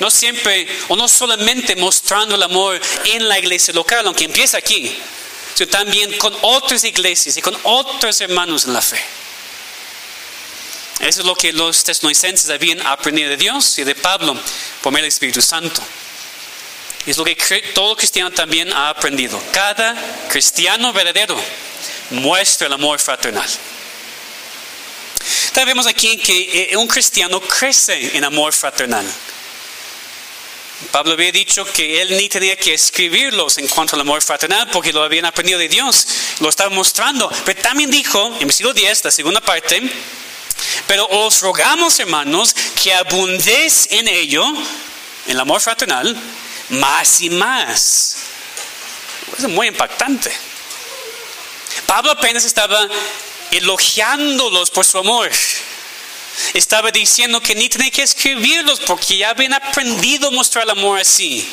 No 0.00 0.10
siempre 0.10 0.66
o 0.88 0.96
no 0.96 1.08
solamente 1.08 1.76
mostrando 1.76 2.34
el 2.34 2.42
amor 2.42 2.80
en 3.04 3.28
la 3.28 3.38
iglesia 3.38 3.72
local, 3.72 4.06
aunque 4.06 4.24
empieza 4.24 4.58
aquí, 4.58 4.98
sino 5.54 5.68
también 5.68 6.16
con 6.18 6.34
otras 6.42 6.84
iglesias 6.84 7.36
y 7.36 7.42
con 7.42 7.56
otros 7.64 8.20
hermanos 8.20 8.64
en 8.64 8.72
la 8.72 8.82
fe. 8.82 9.00
Eso 11.00 11.20
es 11.20 11.26
lo 11.26 11.34
que 11.34 11.52
los 11.52 11.82
tesalonicenses 11.82 12.50
habían 12.50 12.86
aprendido 12.86 13.30
de 13.30 13.36
Dios 13.38 13.78
y 13.78 13.84
de 13.84 13.94
Pablo 13.94 14.38
por 14.82 14.92
medio 14.92 15.04
del 15.04 15.08
Espíritu 15.08 15.40
Santo. 15.40 15.82
Es 17.06 17.16
lo 17.16 17.24
que 17.24 17.36
todo 17.74 17.96
cristiano 17.96 18.30
también 18.30 18.70
ha 18.72 18.90
aprendido. 18.90 19.42
Cada 19.52 19.96
cristiano 20.28 20.92
verdadero 20.92 21.40
muestra 22.10 22.66
el 22.66 22.74
amor 22.74 22.98
fraternal. 22.98 23.48
También 25.52 25.68
vemos 25.76 25.86
aquí 25.86 26.18
que 26.18 26.70
eh, 26.70 26.76
un 26.76 26.86
cristiano 26.86 27.40
crece 27.40 28.16
en 28.16 28.24
amor 28.24 28.52
fraternal. 28.52 29.06
Pablo 30.92 31.12
había 31.12 31.30
dicho 31.30 31.64
que 31.64 32.00
él 32.00 32.16
ni 32.16 32.28
tenía 32.28 32.56
que 32.56 32.74
escribirlos 32.74 33.58
en 33.58 33.68
cuanto 33.68 33.94
al 33.94 34.00
amor 34.00 34.22
fraternal 34.22 34.68
porque 34.70 34.92
lo 34.92 35.02
habían 35.02 35.26
aprendido 35.26 35.58
de 35.58 35.68
Dios, 35.68 36.06
lo 36.40 36.48
estaba 36.48 36.70
mostrando. 36.70 37.30
Pero 37.44 37.60
también 37.60 37.90
dijo, 37.90 38.34
en 38.40 38.46
versículo 38.46 38.72
10, 38.72 39.04
la 39.04 39.10
segunda 39.10 39.40
parte, 39.40 39.80
pero 40.86 41.06
os 41.06 41.42
rogamos, 41.42 41.98
hermanos, 42.00 42.54
que 42.82 42.92
abundéis 42.94 43.88
en 43.90 44.08
ello, 44.08 44.44
en 45.26 45.32
el 45.32 45.40
amor 45.40 45.60
fraternal, 45.60 46.16
más 46.70 47.20
y 47.20 47.30
más. 47.30 48.16
Es 49.38 49.48
muy 49.48 49.68
impactante. 49.68 50.32
Pablo 51.86 52.10
apenas 52.10 52.44
estaba 52.44 52.88
elogiándolos 53.50 54.70
por 54.70 54.84
su 54.84 54.98
amor. 54.98 55.30
Estaba 56.54 56.90
diciendo 56.90 57.40
que 57.40 57.54
ni 57.54 57.68
tenía 57.68 57.90
que 57.90 58.02
escribirlos 58.02 58.80
porque 58.80 59.16
ya 59.16 59.30
habían 59.30 59.54
aprendido 59.54 60.28
a 60.28 60.30
mostrar 60.30 60.64
el 60.64 60.70
amor 60.70 61.00
así. 61.00 61.48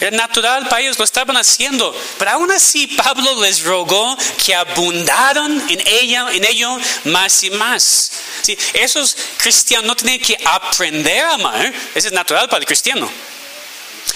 Era 0.00 0.16
natural 0.16 0.66
para 0.68 0.82
ellos, 0.82 0.98
lo 0.98 1.04
estaban 1.04 1.36
haciendo. 1.36 1.94
Pero 2.18 2.32
aún 2.32 2.50
así 2.50 2.88
Pablo 2.88 3.40
les 3.40 3.62
rogó 3.62 4.16
que 4.44 4.54
abundaron 4.54 5.62
en, 5.70 5.80
ella, 5.86 6.26
en 6.32 6.44
ello 6.44 6.76
más 7.04 7.42
y 7.44 7.50
más. 7.50 8.10
¿Sí? 8.42 8.58
Esos 8.72 9.16
cristianos 9.36 9.86
no 9.86 9.94
tenían 9.94 10.18
que 10.18 10.36
aprender 10.44 11.24
a 11.24 11.34
amar, 11.34 11.72
eso 11.94 12.08
es 12.08 12.12
natural 12.12 12.48
para 12.48 12.58
el 12.58 12.66
cristiano. 12.66 13.08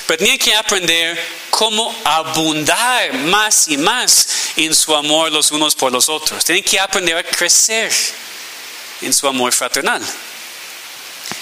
Pero 0.07 0.19
tenían 0.19 0.39
que 0.39 0.55
aprender 0.55 1.21
cómo 1.51 1.95
abundar 2.05 3.13
más 3.15 3.69
y 3.69 3.79
más 3.79 4.29
en 4.57 4.75
su 4.75 4.95
amor 4.95 5.31
los 5.31 5.53
unos 5.53 5.75
por 5.75 5.93
los 5.93 6.09
otros. 6.09 6.45
Tienen 6.45 6.65
que 6.65 6.81
aprender 6.81 7.17
a 7.17 7.23
crecer 7.23 7.93
en 9.03 9.13
su 9.13 9.27
amor 9.29 9.53
fraternal. 9.53 10.03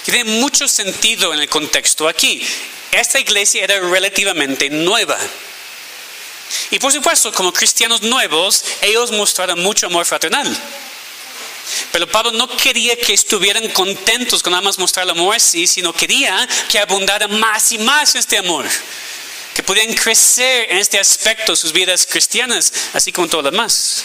tiene 0.03 0.23
mucho 0.23 0.67
sentido 0.67 1.33
en 1.33 1.39
el 1.39 1.49
contexto 1.49 2.07
aquí. 2.07 2.45
Esta 2.91 3.19
iglesia 3.19 3.63
era 3.63 3.79
relativamente 3.79 4.69
nueva. 4.69 5.17
Y 6.71 6.79
por 6.79 6.91
supuesto, 6.91 7.31
como 7.33 7.51
cristianos 7.51 8.01
nuevos, 8.01 8.63
ellos 8.81 9.11
mostraron 9.11 9.61
mucho 9.61 9.87
amor 9.87 10.05
fraternal. 10.05 10.55
Pero 11.91 12.07
Pablo 12.07 12.31
no 12.31 12.47
quería 12.55 12.95
que 12.95 13.13
estuvieran 13.13 13.67
contentos 13.69 14.43
con 14.43 14.51
nada 14.51 14.61
más 14.61 14.77
mostrar 14.77 15.03
el 15.03 15.11
amor 15.11 15.35
así, 15.35 15.65
sino 15.65 15.93
quería 15.93 16.47
que 16.69 16.79
abundara 16.79 17.27
más 17.27 17.71
y 17.71 17.79
más 17.79 18.15
este 18.15 18.37
amor. 18.37 18.65
Que 19.53 19.63
pudieran 19.63 19.93
crecer 19.95 20.67
en 20.69 20.77
este 20.77 20.99
aspecto 20.99 21.55
sus 21.55 21.71
vidas 21.71 22.05
cristianas, 22.05 22.71
así 22.93 23.11
como 23.11 23.27
todo 23.27 23.41
lo 23.41 23.51
demás. 23.51 24.03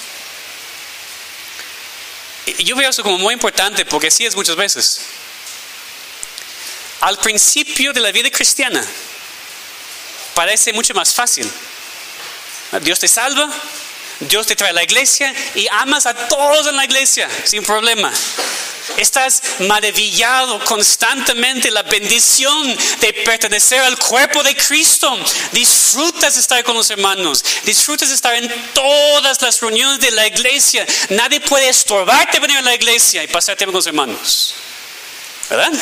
Yo 2.58 2.76
veo 2.76 2.90
eso 2.90 3.02
como 3.02 3.18
muy 3.18 3.34
importante 3.34 3.84
porque 3.84 4.08
así 4.08 4.26
es 4.26 4.34
muchas 4.34 4.56
veces. 4.56 5.00
Al 7.00 7.18
principio 7.18 7.92
de 7.92 8.00
la 8.00 8.12
vida 8.12 8.30
cristiana 8.30 8.84
parece 10.34 10.72
mucho 10.72 10.94
más 10.94 11.14
fácil. 11.14 11.50
Dios 12.82 13.00
te 13.00 13.08
salva, 13.08 13.50
Dios 14.20 14.46
te 14.46 14.54
trae 14.54 14.70
a 14.70 14.74
la 14.74 14.82
iglesia 14.82 15.34
y 15.54 15.66
amas 15.68 16.06
a 16.06 16.14
todos 16.28 16.66
en 16.66 16.76
la 16.76 16.84
iglesia 16.84 17.28
sin 17.44 17.62
problema. 17.62 18.12
Estás 18.96 19.42
maravillado 19.60 20.62
constantemente 20.64 21.70
la 21.70 21.82
bendición 21.82 22.76
de 23.00 23.12
pertenecer 23.24 23.80
al 23.80 23.98
cuerpo 23.98 24.42
de 24.42 24.54
Cristo. 24.54 25.18
Disfrutas 25.52 26.36
estar 26.36 26.62
con 26.64 26.76
los 26.76 26.90
hermanos. 26.90 27.44
Disfrutas 27.64 28.10
estar 28.10 28.34
en 28.34 28.52
todas 28.74 29.40
las 29.40 29.60
reuniones 29.60 30.00
de 30.00 30.10
la 30.10 30.26
iglesia. 30.26 30.86
Nadie 31.10 31.40
puede 31.40 31.68
estorbarte 31.68 32.40
venir 32.40 32.58
a 32.58 32.62
la 32.62 32.74
iglesia 32.74 33.22
y 33.22 33.28
pasar 33.28 33.56
tiempo 33.56 33.72
con 33.72 33.78
los 33.78 33.86
hermanos. 33.86 34.54
¿Verdad? 35.48 35.72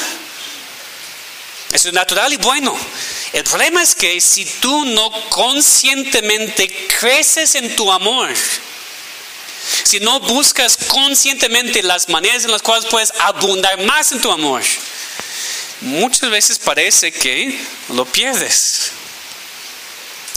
Eso 1.73 1.89
es 1.89 1.95
natural 1.95 2.33
y 2.33 2.37
bueno. 2.37 2.77
El 3.33 3.45
problema 3.45 3.83
es 3.83 3.95
que 3.95 4.21
si 4.21 4.45
tú 4.45 4.85
no 4.87 5.11
conscientemente 5.29 6.89
creces 6.99 7.55
en 7.57 7.77
tu 7.77 7.93
amor, 7.93 8.31
si 9.85 10.01
no 10.01 10.21
buscas 10.21 10.77
conscientemente 10.89 11.83
las 11.83 12.09
maneras 12.09 12.45
en 12.45 12.51
las 12.51 12.63
cuales 12.63 12.87
puedes 12.87 13.13
abundar 13.19 13.81
más 13.85 14.13
en 14.13 14.21
tu 14.21 14.31
amor, 14.31 14.63
muchas 15.81 16.31
veces 16.31 16.59
parece 16.59 17.13
que 17.13 17.59
lo 17.91 18.05
pierdes. 18.05 18.93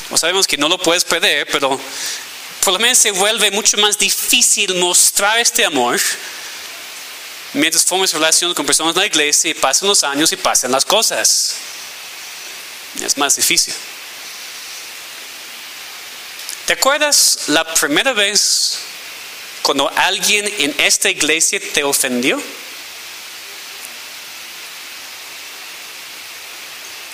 O 0.10 0.18
sabemos 0.18 0.46
que 0.46 0.58
no 0.58 0.68
lo 0.68 0.78
puedes 0.78 1.04
perder, 1.04 1.48
pero 1.52 1.80
por 2.64 2.74
lo 2.74 2.80
menos 2.80 2.98
se 2.98 3.12
vuelve 3.12 3.50
mucho 3.52 3.78
más 3.78 3.98
difícil 3.98 4.76
mostrar 4.76 5.40
este 5.40 5.66
amor 5.66 6.00
mientras 7.54 7.84
formas 7.84 8.14
relación 8.14 8.54
con 8.54 8.66
personas 8.66 8.96
en 8.96 9.00
la 9.00 9.06
iglesia 9.06 9.52
y 9.52 9.54
pasan 9.54 9.88
los 9.88 10.04
años 10.04 10.32
y 10.32 10.38
pasan 10.38 10.72
las 10.72 10.86
cosas. 10.86 11.56
Es 13.02 13.18
más 13.18 13.36
difícil. 13.36 13.74
¿Te 16.66 16.74
acuerdas 16.74 17.40
la 17.48 17.66
primera 17.74 18.14
vez 18.14 18.80
cuando 19.62 19.90
alguien 19.96 20.52
en 20.58 20.76
esta 20.80 21.10
iglesia 21.10 21.60
te 21.74 21.84
ofendió? 21.84 22.42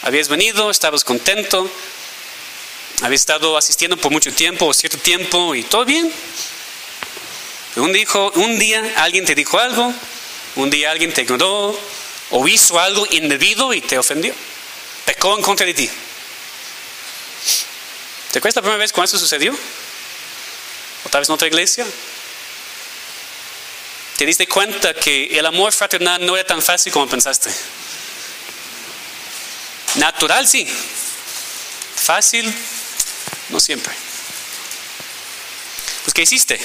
Habías 0.04 0.30
venido, 0.30 0.72
estabas 0.72 1.04
contento, 1.04 1.70
habías 3.02 3.22
estado 3.22 3.58
asistiendo 3.58 3.98
por 3.98 4.12
mucho 4.12 4.32
tiempo 4.32 4.66
o 4.66 4.74
cierto 4.74 4.98
tiempo 4.98 5.54
y 5.54 5.64
todo 5.64 5.84
bien. 5.84 6.12
un, 7.76 7.92
dijo, 7.92 8.32
un 8.36 8.58
día 8.58 8.94
alguien 8.98 9.26
te 9.26 9.36
dijo 9.36 9.60
algo, 9.60 9.94
un 10.56 10.70
día 10.70 10.92
alguien 10.92 11.14
te 11.14 11.24
ignoró 11.24 11.78
o 12.32 12.48
hizo 12.48 12.80
algo 12.80 13.06
indebido 13.12 13.74
y 13.74 13.82
te 13.82 13.98
ofendió. 13.98 14.34
Pecó 15.06 15.36
en 15.36 15.44
contra 15.44 15.66
de 15.66 15.74
ti. 15.74 15.90
¿Te 18.32 18.40
acuerdas 18.40 18.56
la 18.58 18.62
primera 18.62 18.78
vez 18.78 18.92
cuando 18.92 19.06
eso 19.06 19.20
sucedió? 19.20 19.54
¿O 21.06 21.10
tal 21.10 21.22
vez 21.22 21.30
en 21.30 21.36
otra 21.36 21.48
iglesia? 21.48 21.86
¿Te 24.18 24.26
diste 24.26 24.48
cuenta 24.48 24.96
que 24.96 25.26
el 25.38 25.46
amor 25.46 25.72
fraternal 25.72 26.26
no 26.26 26.36
era 26.36 26.46
tan 26.46 26.60
fácil 26.60 26.92
como 26.92 27.08
pensaste? 27.08 27.52
Natural 29.96 30.48
sí. 30.48 30.68
Fácil, 31.96 32.52
no 33.50 33.60
siempre. 33.60 33.94
Pues 36.04 36.14
¿qué 36.16 36.24
hiciste? 36.24 36.60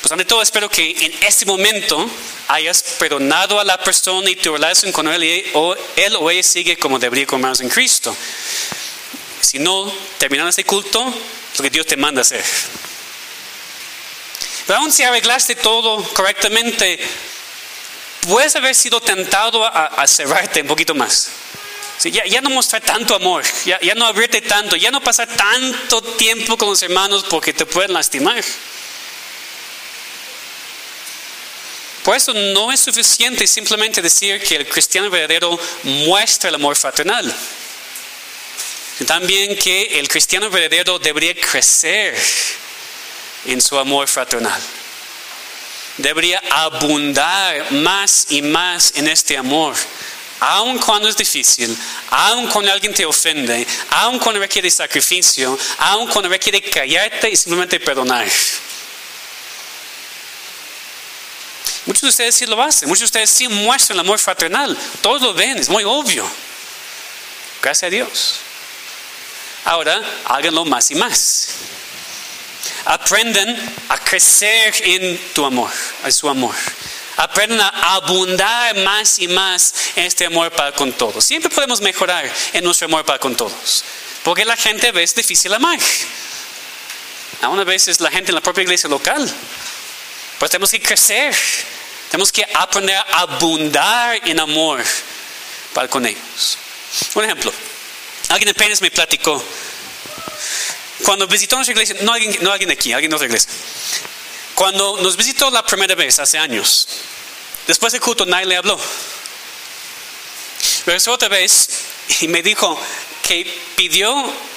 Pues 0.00 0.12
ante 0.12 0.24
todo 0.24 0.40
espero 0.40 0.70
que 0.70 0.90
en 0.90 1.12
este 1.24 1.44
momento 1.44 2.10
hayas 2.48 2.82
perdonado 2.98 3.60
a 3.60 3.64
la 3.64 3.76
persona 3.82 4.30
y 4.30 4.36
tu 4.36 4.52
relación 4.52 4.92
con 4.92 5.08
él 5.08 5.44
o 5.52 5.76
él 5.96 6.16
o 6.16 6.30
ella 6.30 6.42
sigue 6.42 6.78
como 6.78 6.98
debería 6.98 7.26
con 7.26 7.44
en 7.44 7.68
Cristo. 7.68 8.16
Si 9.42 9.58
no, 9.58 9.92
terminando 10.16 10.48
este 10.48 10.64
culto, 10.64 11.04
lo 11.04 11.62
que 11.62 11.68
Dios 11.68 11.86
te 11.86 11.98
manda 11.98 12.22
hacer. 12.22 12.42
Pero 14.72 14.80
aún 14.80 14.90
si 14.90 15.02
arreglaste 15.02 15.54
todo 15.54 16.02
correctamente, 16.14 16.98
puedes 18.22 18.56
haber 18.56 18.74
sido 18.74 19.02
tentado 19.02 19.66
a, 19.66 20.06
cerrarte 20.06 20.62
un 20.62 20.66
poquito 20.66 20.94
más. 20.94 21.28
ya, 22.04 22.40
no 22.40 22.48
mostrar 22.48 22.80
tanto 22.80 23.14
amor, 23.14 23.44
ya, 23.66 23.78
ya 23.82 23.94
no 23.94 24.06
abrirte 24.06 24.40
tanto, 24.40 24.74
ya 24.74 24.90
no 24.90 25.02
pasar 25.02 25.28
tanto 25.28 26.00
tiempo 26.00 26.56
con 26.56 26.70
los 26.70 26.80
hermanos 26.80 27.26
porque 27.28 27.52
te 27.52 27.66
pueden 27.66 27.92
lastimar. 27.92 28.42
Por 32.02 32.16
eso 32.16 32.32
no 32.32 32.72
es 32.72 32.80
suficiente 32.80 33.46
simplemente 33.46 34.00
decir 34.00 34.42
que 34.42 34.56
el 34.56 34.66
cristiano 34.66 35.10
verdadero 35.10 35.60
muestra 35.82 36.48
el 36.48 36.54
amor 36.54 36.76
fraternal. 36.76 37.30
También 39.06 39.54
que 39.54 39.98
el 40.00 40.08
cristiano 40.08 40.48
verdadero 40.48 40.98
debería 40.98 41.34
crecer 41.34 42.16
en 43.46 43.60
su 43.60 43.78
amor 43.78 44.08
fraternal. 44.08 44.60
Debería 45.98 46.42
abundar 46.50 47.70
más 47.72 48.26
y 48.30 48.42
más 48.42 48.92
en 48.96 49.08
este 49.08 49.36
amor. 49.36 49.74
Aun 50.40 50.78
cuando 50.78 51.08
es 51.08 51.16
difícil, 51.16 51.76
aun 52.10 52.48
cuando 52.48 52.72
alguien 52.72 52.92
te 52.92 53.06
ofende, 53.06 53.64
aun 53.90 54.18
cuando 54.18 54.40
requiere 54.40 54.68
sacrificio, 54.70 55.56
aun 55.78 56.08
cuando 56.08 56.28
requiere 56.28 56.60
callarte 56.60 57.30
y 57.30 57.36
simplemente 57.36 57.78
perdonar. 57.78 58.26
Muchos 61.86 62.02
de 62.02 62.08
ustedes 62.08 62.34
sí 62.34 62.46
lo 62.46 62.60
hacen, 62.60 62.88
muchos 62.88 63.00
de 63.00 63.04
ustedes 63.04 63.30
sí 63.30 63.48
muestran 63.48 63.96
el 63.96 64.00
amor 64.00 64.18
fraternal, 64.18 64.76
todos 65.00 65.22
lo 65.22 65.34
ven, 65.34 65.58
es 65.58 65.68
muy 65.68 65.84
obvio. 65.84 66.28
Gracias 67.60 67.88
a 67.88 67.90
Dios. 67.90 68.36
Ahora 69.64 70.02
háganlo 70.24 70.64
más 70.64 70.90
y 70.90 70.96
más. 70.96 71.48
Aprendan 72.84 73.74
a 73.88 73.98
crecer 73.98 74.74
en 74.84 75.18
tu 75.34 75.44
amor, 75.44 75.70
en 76.04 76.12
su 76.12 76.28
amor. 76.28 76.54
Aprendan 77.16 77.60
a 77.60 77.94
abundar 77.94 78.76
más 78.78 79.18
y 79.18 79.28
más 79.28 79.74
este 79.96 80.26
amor 80.26 80.50
para 80.52 80.72
con 80.72 80.92
todos. 80.92 81.24
Siempre 81.24 81.50
podemos 81.50 81.80
mejorar 81.80 82.30
en 82.52 82.64
nuestro 82.64 82.86
amor 82.86 83.04
para 83.04 83.18
con 83.18 83.36
todos. 83.36 83.84
Porque 84.24 84.44
la 84.44 84.56
gente 84.56 84.88
a 84.88 84.92
veces 84.92 85.10
es 85.10 85.16
difícil 85.16 85.52
amar. 85.52 85.78
Aún 87.42 87.58
a 87.58 87.64
veces 87.64 88.00
la 88.00 88.10
gente 88.10 88.30
en 88.30 88.36
la 88.36 88.40
propia 88.40 88.62
iglesia 88.62 88.88
local. 88.88 89.30
Pues 90.38 90.50
tenemos 90.50 90.70
que 90.70 90.80
crecer 90.80 91.34
tenemos 92.12 92.30
que 92.30 92.46
aprender 92.52 92.94
a 92.94 93.22
abundar 93.22 94.20
en 94.28 94.38
amor 94.38 94.84
para 95.72 95.88
con 95.88 96.04
ellos. 96.04 96.58
Un 97.14 97.24
ejemplo, 97.24 97.50
alguien 98.28 98.50
apenas 98.50 98.82
me 98.82 98.90
platicó. 98.90 99.42
Cuando 101.04 101.26
visitó 101.26 101.56
nuestra 101.56 101.72
iglesia, 101.72 101.96
no 102.02 102.12
alguien, 102.12 102.36
no 102.42 102.52
alguien 102.52 102.70
aquí, 102.70 102.92
alguien 102.92 103.10
de 103.10 103.16
otra 103.16 103.26
iglesia. 103.26 103.50
Cuando 104.54 104.98
nos 105.00 105.16
visitó 105.16 105.50
la 105.50 105.64
primera 105.64 105.94
vez, 105.94 106.18
hace 106.18 106.38
años, 106.38 106.86
después 107.66 107.92
del 107.92 108.00
culto 108.00 108.26
nadie 108.26 108.46
le 108.46 108.56
habló. 108.56 108.78
Regresó 110.86 111.12
otra 111.12 111.28
vez 111.28 111.68
y 112.20 112.28
me 112.28 112.42
dijo 112.42 112.78
que 113.22 113.44
pidió 113.76 114.12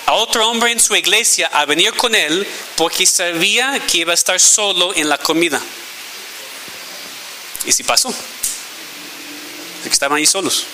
a 0.06 0.14
otro 0.14 0.50
hombre 0.50 0.72
en 0.72 0.80
su 0.80 0.96
iglesia 0.96 1.48
a 1.48 1.66
venir 1.66 1.94
con 1.94 2.14
él 2.14 2.48
porque 2.76 3.06
sabía 3.06 3.80
que 3.88 4.00
iba 4.00 4.12
a 4.12 4.16
estar 4.16 4.40
solo 4.40 4.94
en 4.96 5.10
la 5.10 5.18
comida. 5.18 5.62
Y 7.66 7.72
si 7.72 7.84
pasó. 7.84 8.14
que 9.84 9.90
estaban 9.90 10.18
ahí 10.18 10.26
solos. 10.26 10.66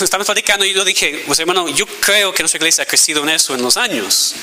Estamos 0.00 0.26
platicando 0.26 0.64
y 0.64 0.72
yo 0.72 0.84
dije, 0.84 1.22
pues 1.26 1.38
hermano, 1.38 1.68
yo 1.68 1.86
creo 1.86 2.34
que 2.34 2.42
nuestra 2.42 2.58
iglesia 2.58 2.82
ha 2.82 2.86
crecido 2.86 3.22
en 3.22 3.28
eso 3.28 3.54
en 3.54 3.62
los 3.62 3.76
años. 3.76 4.34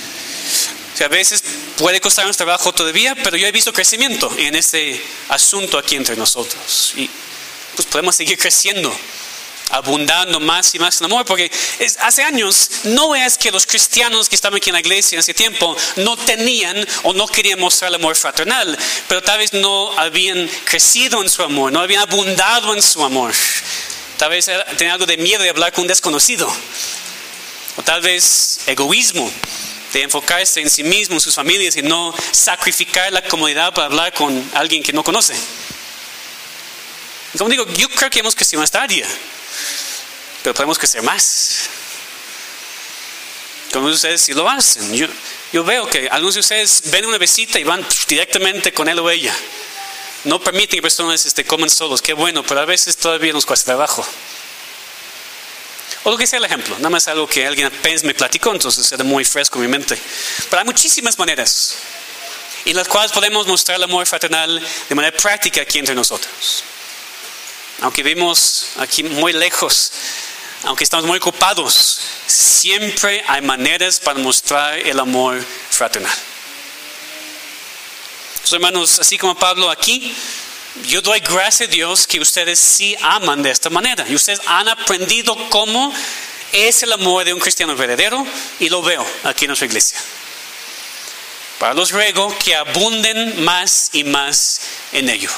O 0.94 0.98
sea, 0.98 1.08
a 1.08 1.10
veces 1.10 1.44
puede 1.78 2.00
costarnos 2.00 2.38
trabajo 2.38 2.72
todavía, 2.72 3.16
pero 3.24 3.36
yo 3.36 3.46
he 3.46 3.52
visto 3.52 3.74
crecimiento 3.74 4.32
en 4.38 4.56
este 4.56 5.02
asunto 5.28 5.78
aquí 5.78 5.96
entre 5.96 6.16
nosotros. 6.16 6.94
Y 6.96 7.10
pues 7.76 7.88
podemos 7.88 8.16
seguir 8.16 8.38
creciendo 8.38 8.94
abundando 9.72 10.40
más 10.40 10.74
y 10.76 10.80
más 10.80 11.00
en 11.00 11.06
amor, 11.06 11.26
porque 11.26 11.52
hace 12.00 12.24
años 12.24 12.70
no 12.86 13.16
es 13.16 13.38
que 13.38 13.52
los 13.52 13.66
cristianos 13.66 14.28
que 14.30 14.36
estaban 14.36 14.58
aquí 14.58 14.70
en 14.70 14.74
la 14.74 14.80
iglesia 14.80 15.16
en 15.16 15.20
ese 15.20 15.34
tiempo 15.34 15.76
no 15.98 16.18
tenían 16.18 16.86
o 17.04 17.14
no 17.14 17.28
querían 17.28 17.60
mostrar 17.60 17.90
el 17.90 17.96
amor 17.96 18.16
fraternal, 18.16 18.78
pero 19.08 19.22
tal 19.22 19.40
vez 19.40 19.54
no 19.54 19.98
habían 19.98 20.50
crecido 20.66 21.22
en 21.22 21.30
su 21.30 21.44
amor, 21.44 21.72
no 21.72 21.82
habían 21.82 22.02
abundado 22.02 22.74
en 22.74 22.82
su 22.82 23.04
amor. 23.04 23.34
Tal 24.20 24.30
vez 24.30 24.46
tenían 24.78 24.94
algo 24.94 25.08
de 25.08 25.18
miedo 25.18 25.42
de 25.42 25.50
hablar 25.50 25.74
con 25.74 25.82
un 25.84 25.88
desconocido, 25.88 26.48
o 27.76 27.82
tal 27.82 28.02
vez 28.02 28.60
egoísmo 28.68 29.32
de 29.94 30.04
enfocarse 30.04 30.62
en 30.62 30.70
sí 30.70 30.84
mismo, 30.84 31.16
en 31.16 31.22
sus 31.22 31.34
familias 31.34 31.76
y 31.76 31.82
no 31.82 32.14
sacrificar 32.32 33.12
la 33.12 33.24
comodidad 33.24 33.74
para 33.74 33.88
hablar 33.88 34.14
con 34.14 34.52
alguien 34.54 34.84
que 34.84 34.94
no 34.94 35.04
conoce. 35.04 35.34
Como 37.36 37.50
digo, 37.50 37.66
yo 37.74 37.90
creo 37.90 38.12
que 38.12 38.20
hemos 38.20 38.36
crecido 38.36 38.62
en 38.62 38.66
esta 38.66 38.84
área 38.84 39.08
pero 40.42 40.54
podemos 40.54 40.78
crecer 40.78 41.02
más. 41.02 41.70
Como 43.72 43.88
ustedes 43.88 44.22
si 44.22 44.34
lo 44.34 44.50
hacen. 44.50 44.94
Yo, 44.96 45.08
yo 45.54 45.64
veo 45.64 45.88
que 45.88 46.08
algunos 46.10 46.36
de 46.36 46.40
ustedes 46.40 46.84
ven 46.86 47.06
una 47.06 47.18
visita 47.18 47.60
y 47.60 47.64
van 47.64 47.86
directamente 48.08 48.74
con 48.74 48.88
él 48.88 49.00
o 49.00 49.10
ella. 49.10 49.36
No 50.26 50.40
permiten 50.40 50.78
que 50.78 50.82
personas 50.82 51.26
este, 51.26 51.46
coman 51.46 51.70
solos, 51.70 52.02
qué 52.02 52.14
bueno, 52.14 52.44
pero 52.44 52.60
a 52.60 52.66
veces 52.66 52.98
todavía 52.98 53.32
nos 53.32 53.46
cuesta 53.46 53.68
trabajo. 53.68 54.06
O 56.04 56.12
lo 56.12 56.18
que 56.18 56.28
sea 56.28 56.40
el 56.40 56.46
ejemplo, 56.46 56.76
nada 56.78 56.90
más 56.90 57.08
algo 57.08 57.28
que 57.28 57.46
alguien 57.46 57.68
apenas 57.68 58.04
me 58.04 58.14
platicó, 58.14 58.52
entonces 58.52 58.90
era 58.92 59.04
muy 59.04 59.26
fresco 59.26 59.60
en 59.60 59.66
mi 59.66 59.68
mente. 59.68 59.98
Pero 60.50 60.60
hay 60.60 60.66
muchísimas 60.66 61.18
maneras 61.18 61.76
en 62.66 62.76
las 62.76 62.88
cuales 62.88 63.12
podemos 63.12 63.48
mostrar 63.48 63.78
el 63.78 63.84
amor 63.84 64.06
fraternal 64.06 64.62
de 64.88 64.96
manera 64.96 65.16
práctica 65.18 65.62
aquí 65.62 65.80
entre 65.80 65.96
nosotros. 65.96 66.64
Aunque 67.82 68.04
vivimos 68.04 68.68
aquí 68.78 69.04
muy 69.04 69.34
lejos, 69.34 69.92
aunque 70.64 70.84
estamos 70.84 71.06
muy 71.06 71.18
ocupados, 71.18 72.00
siempre 72.28 73.24
hay 73.28 73.42
maneras 73.42 74.00
para 74.00 74.20
mostrar 74.20 74.78
el 74.80 75.00
amor 75.00 75.44
fraternal. 75.70 76.16
Hermanos, 78.54 79.00
así 79.00 79.18
como 79.18 79.36
Pablo 79.36 79.70
aquí, 79.70 80.16
yo 80.88 81.02
doy 81.02 81.20
gracias 81.20 81.70
a 81.70 81.72
Dios 81.72 82.08
que 82.08 82.20
ustedes 82.20 82.60
sí 82.60 82.96
aman 83.02 83.42
de 83.42 83.52
esta 83.52 83.70
manera 83.70 84.06
y 84.08 84.16
ustedes 84.16 84.42
han 84.46 84.70
aprendido 84.70 85.36
cómo 85.50 85.94
es 86.52 86.84
el 86.84 86.94
amor 86.94 87.26
de 87.26 87.34
un 87.34 87.40
cristiano 87.40 87.76
verdadero 87.76 88.26
y 88.60 88.70
lo 88.70 88.82
veo 88.82 89.06
aquí 89.24 89.46
en 89.46 89.50
nuestra 89.50 89.68
iglesia. 89.68 90.00
Para 91.60 91.74
los 91.74 91.92
ruego 91.92 92.34
que 92.40 92.56
abunden 92.56 93.44
más 93.44 93.90
y 93.94 94.04
más 94.04 94.62
en 94.94 95.10
ello. 95.10 95.30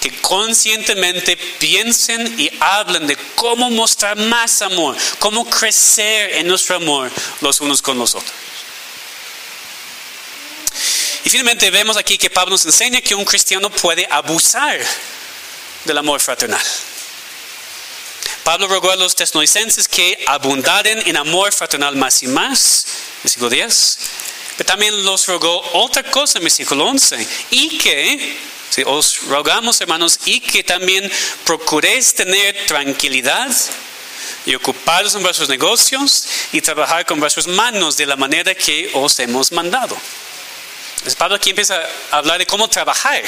Que 0.00 0.20
conscientemente 0.20 1.36
piensen 1.36 2.38
y 2.38 2.50
hablen 2.60 3.06
de 3.06 3.16
cómo 3.34 3.70
mostrar 3.70 4.16
más 4.16 4.62
amor, 4.62 4.96
cómo 5.18 5.48
crecer 5.48 6.34
en 6.34 6.46
nuestro 6.46 6.76
amor 6.76 7.10
los 7.40 7.60
unos 7.60 7.82
con 7.82 7.98
los 7.98 8.14
otros. 8.14 8.32
Y 11.24 11.30
finalmente 11.30 11.70
vemos 11.70 11.96
aquí 11.96 12.18
que 12.18 12.28
Pablo 12.28 12.52
nos 12.52 12.66
enseña 12.66 13.00
que 13.00 13.14
un 13.14 13.24
cristiano 13.24 13.70
puede 13.70 14.06
abusar 14.10 14.78
del 15.84 15.98
amor 15.98 16.20
fraternal. 16.20 16.60
Pablo 18.44 18.68
rogó 18.68 18.90
a 18.90 18.96
los 18.96 19.16
tesalonicenses 19.16 19.88
que 19.88 20.22
abundaren 20.26 21.02
en 21.06 21.16
amor 21.16 21.50
fraternal 21.52 21.96
más 21.96 22.22
y 22.22 22.26
más, 22.26 22.86
versículo 23.22 23.48
10. 23.48 23.98
Pero 24.58 24.66
también 24.66 25.02
los 25.02 25.26
rogó 25.26 25.62
otra 25.72 26.02
cosa, 26.02 26.38
versículo 26.40 26.84
11, 26.84 27.26
y 27.50 27.78
que, 27.78 28.36
si 28.68 28.82
os 28.84 29.22
rogamos 29.26 29.80
hermanos, 29.80 30.20
y 30.26 30.40
que 30.40 30.62
también 30.62 31.10
procuréis 31.44 32.14
tener 32.14 32.66
tranquilidad 32.66 33.50
y 34.44 34.54
ocuparos 34.54 35.14
en 35.14 35.22
vuestros 35.22 35.48
negocios 35.48 36.26
y 36.52 36.60
trabajar 36.60 37.06
con 37.06 37.18
vuestras 37.18 37.46
manos 37.46 37.96
de 37.96 38.04
la 38.04 38.16
manera 38.16 38.54
que 38.54 38.90
os 38.92 39.18
hemos 39.20 39.50
mandado. 39.52 39.96
Pablo 41.12 41.36
aquí 41.36 41.50
empieza 41.50 41.78
a 42.10 42.18
hablar 42.18 42.38
de 42.38 42.46
cómo 42.46 42.68
trabajar. 42.68 43.22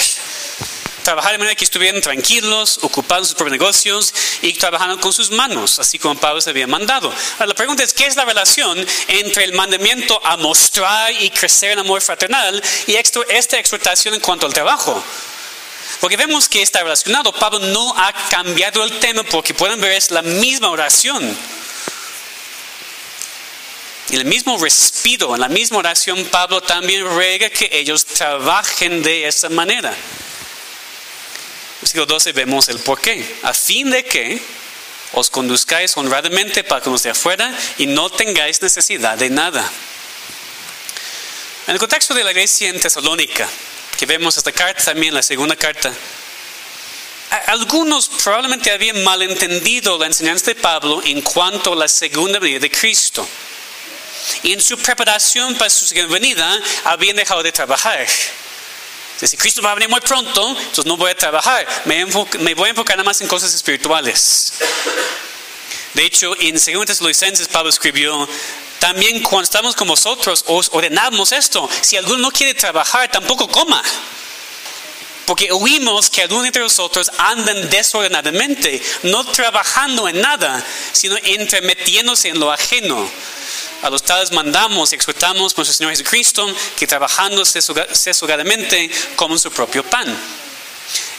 Trabajar 1.02 1.32
de 1.32 1.38
manera 1.38 1.54
que 1.54 1.64
estuvieran 1.64 2.00
tranquilos, 2.00 2.78
ocupados 2.82 3.28
sus 3.28 3.36
propios 3.36 3.52
negocios 3.52 4.14
y 4.42 4.54
trabajando 4.54 4.98
con 4.98 5.12
sus 5.12 5.30
manos, 5.30 5.78
así 5.78 5.98
como 5.98 6.18
Pablo 6.18 6.40
se 6.40 6.50
había 6.50 6.66
mandado. 6.66 7.12
La 7.38 7.54
pregunta 7.54 7.84
es, 7.84 7.92
¿qué 7.92 8.06
es 8.06 8.16
la 8.16 8.24
relación 8.24 8.84
entre 9.06 9.44
el 9.44 9.52
mandamiento 9.52 10.20
a 10.24 10.36
mostrar 10.36 11.12
y 11.12 11.30
crecer 11.30 11.72
en 11.72 11.80
amor 11.80 12.00
fraternal 12.00 12.60
y 12.86 12.96
esta 12.96 13.58
exhortación 13.58 14.14
en 14.14 14.20
cuanto 14.20 14.46
al 14.46 14.54
trabajo? 14.54 15.00
Porque 16.00 16.16
vemos 16.16 16.48
que 16.48 16.62
está 16.62 16.82
relacionado. 16.82 17.32
Pablo 17.32 17.58
no 17.60 17.94
ha 17.96 18.12
cambiado 18.28 18.82
el 18.82 18.98
tema 18.98 19.22
porque 19.22 19.54
pueden 19.54 19.80
ver 19.80 19.92
es 19.92 20.10
la 20.10 20.22
misma 20.22 20.70
oración. 20.70 21.36
En 24.10 24.20
el 24.20 24.24
mismo 24.24 24.56
respiro, 24.58 25.34
en 25.34 25.40
la 25.40 25.48
misma 25.48 25.78
oración, 25.78 26.24
Pablo 26.26 26.60
también 26.60 27.04
ruega 27.04 27.50
que 27.50 27.68
ellos 27.72 28.04
trabajen 28.04 29.02
de 29.02 29.26
esa 29.26 29.48
manera. 29.48 29.92
Versículo 31.80 32.06
12 32.06 32.32
vemos 32.32 32.68
el 32.68 32.78
porqué. 32.78 33.38
A 33.42 33.52
fin 33.52 33.90
de 33.90 34.04
que 34.04 34.40
os 35.12 35.30
conduzcáis 35.30 35.96
honradamente 35.96 36.62
para 36.62 36.80
con 36.80 36.92
los 36.92 37.02
de 37.02 37.10
afuera 37.10 37.52
y 37.78 37.86
no 37.86 38.08
tengáis 38.10 38.62
necesidad 38.62 39.18
de 39.18 39.30
nada. 39.30 39.68
En 41.66 41.72
el 41.72 41.80
contexto 41.80 42.14
de 42.14 42.22
la 42.22 42.30
iglesia 42.30 42.68
en 42.68 42.80
Tesalónica, 42.80 43.48
que 43.98 44.06
vemos 44.06 44.36
esta 44.36 44.52
carta 44.52 44.84
también, 44.84 45.14
la 45.14 45.22
segunda 45.22 45.56
carta, 45.56 45.92
algunos 47.46 48.08
probablemente 48.08 48.70
habían 48.70 49.02
malentendido 49.02 49.98
la 49.98 50.06
enseñanza 50.06 50.46
de 50.46 50.54
Pablo 50.54 51.02
en 51.04 51.22
cuanto 51.22 51.72
a 51.72 51.76
la 51.76 51.88
segunda 51.88 52.38
venida 52.38 52.60
de 52.60 52.70
Cristo. 52.70 53.26
Y 54.42 54.52
en 54.52 54.60
su 54.60 54.78
preparación 54.78 55.54
para 55.56 55.70
su 55.70 55.94
venida 56.08 56.60
habían 56.84 57.16
dejado 57.16 57.42
de 57.42 57.52
trabajar. 57.52 58.06
Si 59.22 59.36
Cristo 59.36 59.62
va 59.62 59.72
a 59.72 59.74
venir 59.74 59.88
muy 59.88 60.00
pronto, 60.00 60.50
entonces 60.50 60.84
no 60.84 60.96
voy 60.96 61.10
a 61.10 61.16
trabajar, 61.16 61.66
me, 61.86 62.04
voy 62.04 62.66
a 62.66 62.70
enfocar 62.70 62.96
nada 62.96 63.06
más 63.06 63.20
en 63.22 63.28
cosas 63.28 63.54
espirituales. 63.54 64.52
De 65.94 66.04
hecho, 66.04 66.34
en 66.38 66.54
2 66.54 66.84
Tesalonicenses 66.84 67.48
Pablo 67.48 67.70
escribió, 67.70 68.28
también 68.78 69.22
cuando 69.22 69.44
estamos 69.44 69.74
con 69.74 69.88
vosotros 69.88 70.44
os 70.48 70.68
ordenamos 70.70 71.32
esto, 71.32 71.66
si 71.80 71.96
alguno 71.96 72.18
no 72.18 72.30
quiere 72.30 72.52
trabajar, 72.52 73.10
tampoco 73.10 73.48
coma. 73.48 73.82
Porque 75.24 75.50
oímos 75.50 76.10
que 76.10 76.22
algunos 76.22 76.46
entre 76.46 76.62
nosotros 76.62 77.10
andan 77.16 77.70
desordenadamente, 77.70 78.82
no 79.04 79.24
trabajando 79.24 80.08
en 80.08 80.20
nada, 80.20 80.62
sino 80.92 81.16
entremetiéndose 81.22 82.28
en 82.28 82.38
lo 82.38 82.52
ajeno. 82.52 83.10
A 83.82 83.90
los 83.90 84.02
tales 84.02 84.32
mandamos 84.32 84.92
y 84.92 84.96
exhortamos 84.96 85.52
por 85.52 85.64
nuestro 85.64 85.76
Señor 85.76 85.92
Jesucristo 85.92 86.46
que 86.76 86.86
trabajando 86.86 87.44
sesugadamente 87.44 88.90
coman 89.16 89.38
su 89.38 89.50
propio 89.50 89.84
pan. 89.84 90.08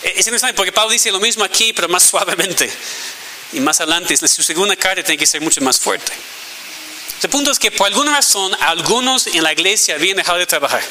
E, 0.03 0.13
es 0.17 0.27
interesante 0.27 0.55
porque 0.55 0.71
Pablo 0.71 0.91
dice 0.91 1.11
lo 1.11 1.19
mismo 1.19 1.43
aquí, 1.43 1.73
pero 1.73 1.87
más 1.87 2.03
suavemente. 2.03 2.69
Y 3.53 3.59
más 3.59 3.79
adelante, 3.79 4.17
su 4.17 4.43
segunda 4.43 4.75
carta 4.75 5.03
tiene 5.03 5.17
que 5.17 5.25
ser 5.25 5.41
mucho 5.41 5.61
más 5.61 5.79
fuerte. 5.79 6.11
El 7.23 7.29
punto 7.29 7.49
es 7.49 7.57
que 7.57 7.71
por 7.71 7.87
alguna 7.87 8.15
razón 8.15 8.53
algunos 8.59 9.27
en 9.27 9.41
la 9.41 9.51
iglesia 9.51 9.95
habían 9.95 10.17
dejado 10.17 10.37
de 10.37 10.45
trabajar. 10.45 10.83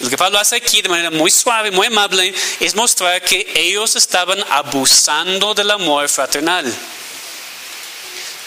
Lo 0.00 0.08
que 0.08 0.16
Pablo 0.16 0.38
hace 0.38 0.56
aquí 0.56 0.80
de 0.80 0.88
manera 0.88 1.10
muy 1.10 1.30
suave, 1.30 1.72
muy 1.72 1.88
amable, 1.88 2.32
es 2.60 2.74
mostrar 2.76 3.20
que 3.20 3.50
ellos 3.56 3.96
estaban 3.96 4.38
abusando 4.50 5.54
del 5.54 5.72
amor 5.72 6.08
fraternal. 6.08 6.72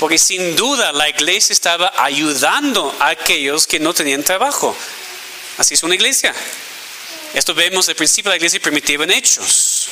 Porque 0.02 0.18
sin 0.18 0.56
duda 0.56 0.92
la 0.94 1.08
iglesia 1.10 1.54
estaba 1.54 1.94
ayudando 1.96 2.92
a 3.00 3.10
aquellos 3.10 3.68
que 3.68 3.80
no 3.80 3.94
tenían 3.94 4.24
trabajo. 4.24 4.76
Así 5.60 5.76
es 5.76 5.84
una 5.84 5.94
iglesia. 5.94 6.34
Esto 7.36 7.54
vemos 7.54 7.88
al 7.88 7.94
principio 7.94 8.32
de 8.32 8.34
la 8.34 8.38
iglesia 8.38 8.60
primitiva 8.60 9.04
en 9.04 9.12
Hechos. 9.12 9.90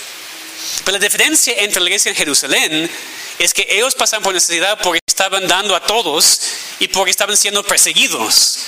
Pero 0.84 0.98
la 0.98 1.04
diferencia 1.04 1.54
entre 1.58 1.80
la 1.80 1.90
iglesia 1.90 2.10
en 2.10 2.16
Jerusalén 2.16 2.90
es 3.38 3.54
que 3.54 3.68
ellos 3.70 3.94
pasaban 3.94 4.24
por 4.24 4.34
necesidad 4.34 4.80
porque 4.82 5.00
estaban 5.08 5.48
dando 5.48 5.76
a 5.76 5.86
todos 5.86 6.42
y 6.80 6.88
porque 6.88 7.12
estaban 7.12 7.38
siendo 7.38 7.62
perseguidos. 7.62 8.62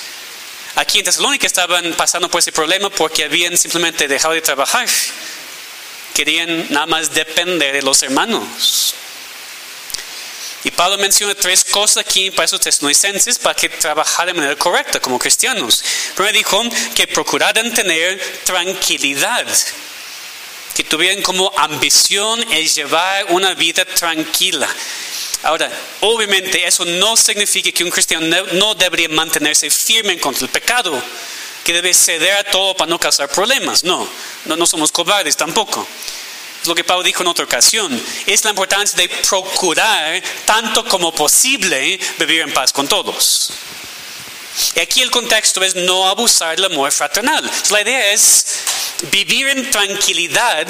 Aquí 0.75 0.99
en 0.99 1.05
Tesalónica 1.05 1.47
estaban 1.47 1.91
pasando 1.93 2.29
por 2.29 2.37
ese 2.37 2.51
problema 2.51 2.91
porque 2.91 3.23
habían 3.23 3.57
simplemente 3.57 4.07
dejado 4.07 4.35
de 4.35 4.41
trabajar. 4.41 4.87
Querían 6.13 6.67
nada 6.69 6.85
más 6.85 7.15
depender 7.15 7.73
de 7.73 7.81
los 7.81 8.03
hermanos. 8.03 8.93
Y 10.63 10.71
Pablo 10.71 10.97
menciona 10.97 11.33
tres 11.33 11.63
cosas 11.63 11.97
aquí 11.97 12.29
para 12.29 12.45
esos 12.45 12.59
tesalonicenses 12.59 13.39
para 13.39 13.55
que 13.55 13.69
trabajaran 13.69 14.35
de 14.35 14.41
manera 14.41 14.55
correcta 14.55 14.99
como 14.99 15.17
cristianos. 15.17 15.83
Primero 16.15 16.37
dijo 16.37 16.63
que 16.93 17.07
procuraran 17.07 17.73
tener 17.73 18.19
tranquilidad, 18.43 19.47
que 20.75 20.83
tuvieran 20.83 21.23
como 21.23 21.51
ambición 21.57 22.43
el 22.51 22.69
llevar 22.69 23.25
una 23.29 23.55
vida 23.55 23.85
tranquila. 23.85 24.69
Ahora, 25.43 25.71
obviamente 26.01 26.67
eso 26.67 26.85
no 26.85 27.17
significa 27.17 27.71
que 27.71 27.83
un 27.83 27.89
cristiano 27.89 28.27
no 28.53 28.75
debería 28.75 29.09
mantenerse 29.09 29.71
firme 29.71 30.19
contra 30.19 30.45
el 30.45 30.51
pecado, 30.51 31.01
que 31.63 31.73
debe 31.73 31.93
ceder 31.93 32.33
a 32.37 32.43
todo 32.43 32.75
para 32.75 32.89
no 32.89 32.99
causar 32.99 33.29
problemas. 33.29 33.83
No, 33.83 34.07
no, 34.45 34.55
no 34.55 34.65
somos 34.67 34.91
cobardes 34.91 35.35
tampoco. 35.35 35.87
Lo 36.65 36.75
que 36.75 36.83
Pablo 36.83 37.03
dijo 37.03 37.23
en 37.23 37.27
otra 37.27 37.45
ocasión. 37.45 37.99
Es 38.25 38.43
la 38.43 38.51
importancia 38.51 38.97
de 38.97 39.09
procurar 39.09 40.21
tanto 40.45 40.85
como 40.85 41.13
posible 41.13 41.99
vivir 42.19 42.41
en 42.41 42.53
paz 42.53 42.71
con 42.71 42.87
todos. 42.87 43.51
Y 44.75 44.79
aquí 44.79 45.01
el 45.01 45.11
contexto 45.11 45.63
es 45.63 45.75
no 45.75 46.07
abusar 46.07 46.55
del 46.55 46.65
amor 46.65 46.91
fraternal. 46.91 47.49
La 47.71 47.81
idea 47.81 48.11
es 48.11 48.45
vivir 49.11 49.47
en 49.47 49.69
tranquilidad. 49.71 50.67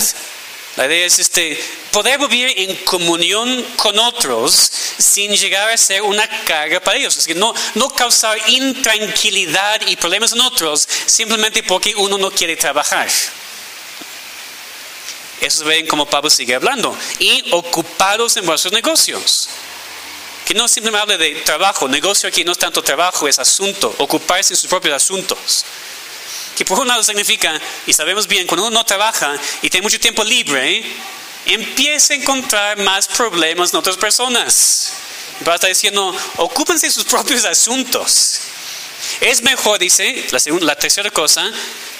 La 0.77 0.85
idea 0.85 1.05
es 1.05 1.19
este, 1.19 1.61
poder 1.91 2.17
vivir 2.19 2.53
en 2.55 2.75
comunión 2.85 3.63
con 3.75 3.99
otros 3.99 4.71
sin 4.97 5.35
llegar 5.35 5.69
a 5.69 5.77
ser 5.77 6.01
una 6.03 6.27
carga 6.45 6.79
para 6.79 6.97
ellos. 6.97 7.17
Es 7.17 7.27
que 7.27 7.35
no, 7.35 7.53
no 7.75 7.89
causar 7.89 8.37
intranquilidad 8.47 9.81
y 9.87 9.97
problemas 9.97 10.31
en 10.31 10.41
otros 10.41 10.87
simplemente 11.05 11.63
porque 11.63 11.93
uno 11.95 12.17
no 12.17 12.31
quiere 12.31 12.55
trabajar. 12.55 13.09
Eso 15.41 15.65
ven 15.65 15.87
como 15.87 16.05
Pablo 16.05 16.29
sigue 16.29 16.55
hablando. 16.55 16.95
Y 17.19 17.51
ocupados 17.51 18.37
en 18.37 18.45
vuestros 18.45 18.71
negocios. 18.71 19.49
Que 20.45 20.53
no 20.53 20.67
simplemente 20.67 21.01
habla 21.01 21.17
de 21.17 21.35
trabajo. 21.41 21.87
Negocio 21.87 22.29
aquí 22.29 22.43
no 22.43 22.51
es 22.51 22.57
tanto 22.59 22.83
trabajo, 22.83 23.27
es 23.27 23.39
asunto. 23.39 23.93
Ocuparse 23.97 24.53
en 24.53 24.57
sus 24.57 24.69
propios 24.69 24.95
asuntos. 24.95 25.65
Que 26.55 26.63
por 26.63 26.79
un 26.79 26.87
lado 26.87 27.03
significa, 27.03 27.59
y 27.87 27.93
sabemos 27.93 28.27
bien, 28.27 28.45
cuando 28.45 28.67
uno 28.67 28.79
no 28.79 28.85
trabaja 28.85 29.35
y 29.63 29.69
tiene 29.69 29.83
mucho 29.83 29.99
tiempo 29.99 30.23
libre, 30.23 30.83
empieza 31.45 32.13
a 32.13 32.17
encontrar 32.17 32.77
más 32.77 33.07
problemas 33.07 33.71
en 33.71 33.79
otras 33.79 33.97
personas. 33.97 34.93
Y 35.39 35.43
Pablo 35.43 35.55
está 35.55 35.67
diciendo, 35.67 36.15
ocúpense 36.37 36.85
de 36.85 36.91
sus 36.91 37.05
propios 37.05 37.45
asuntos. 37.45 38.41
Es 39.21 39.41
mejor, 39.41 39.79
dice, 39.79 40.27
la, 40.31 40.39
segunda, 40.39 40.67
la 40.67 40.75
tercera 40.75 41.09
cosa, 41.09 41.49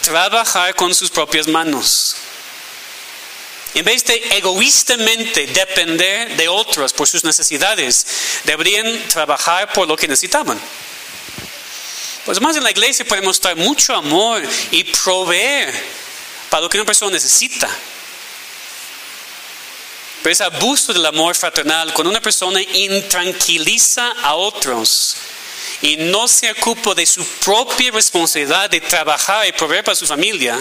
trabajar 0.01 0.75
con 0.75 0.93
sus 0.93 1.10
propias 1.10 1.47
manos. 1.47 2.15
En 3.73 3.86
vez 3.86 4.03
de 4.03 4.15
egoístamente 4.38 5.47
depender 5.47 6.36
de 6.36 6.47
otros 6.49 6.91
por 6.91 7.07
sus 7.07 7.23
necesidades, 7.23 8.05
deberían 8.43 9.07
trabajar 9.07 9.71
por 9.71 9.88
lo 9.88 9.95
que 9.95 10.07
necesitaban. 10.07 10.60
Pues 12.25 12.39
más 12.41 12.55
en 12.55 12.63
la 12.63 12.71
iglesia 12.71 13.05
podemos 13.05 13.29
mostrar 13.29 13.55
mucho 13.55 13.95
amor 13.95 14.43
y 14.71 14.84
proveer 14.84 15.73
para 16.49 16.62
lo 16.62 16.69
que 16.69 16.77
una 16.77 16.86
persona 16.86 17.12
necesita. 17.12 17.69
Pero 20.21 20.34
ese 20.34 20.43
abuso 20.43 20.93
del 20.93 21.05
amor 21.05 21.36
fraternal, 21.36 21.93
cuando 21.93 22.12
una 22.12 22.21
persona 22.21 22.62
intranquiliza 22.62 24.12
a 24.21 24.36
otros 24.36 25.15
y 25.81 25.95
no 25.97 26.27
se 26.27 26.51
ocupa 26.51 26.93
de 26.93 27.07
su 27.07 27.25
propia 27.25 27.89
responsabilidad 27.91 28.69
de 28.69 28.81
trabajar 28.81 29.47
y 29.47 29.51
proveer 29.53 29.84
para 29.84 29.95
su 29.95 30.05
familia, 30.05 30.60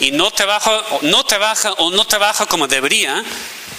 y 0.00 0.10
no 0.12 0.30
trabaja, 0.30 0.82
no 1.02 1.24
trabaja 1.24 1.72
o 1.74 1.90
no 1.90 2.06
trabaja 2.06 2.46
como 2.46 2.66
debería, 2.66 3.24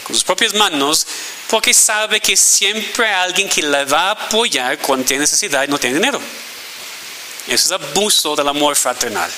con 0.04 0.16
sus 0.16 0.24
propias 0.24 0.54
manos, 0.54 1.06
porque 1.48 1.74
sabe 1.74 2.20
que 2.20 2.36
siempre 2.36 3.08
hay 3.08 3.14
alguien 3.28 3.50
que 3.50 3.62
le 3.62 3.86
va 3.86 4.10
a 4.10 4.12
apoyar 4.12 4.78
cuando 4.80 5.06
tiene 5.06 5.22
necesidad 5.22 5.64
y 5.64 5.68
no 5.68 5.80
tiene 5.80 5.96
dinero. 5.96 6.22
Eso 7.48 7.66
es 7.66 7.72
abuso 7.72 8.36
del 8.36 8.48
amor 8.48 8.76
fraternal. 8.76 9.32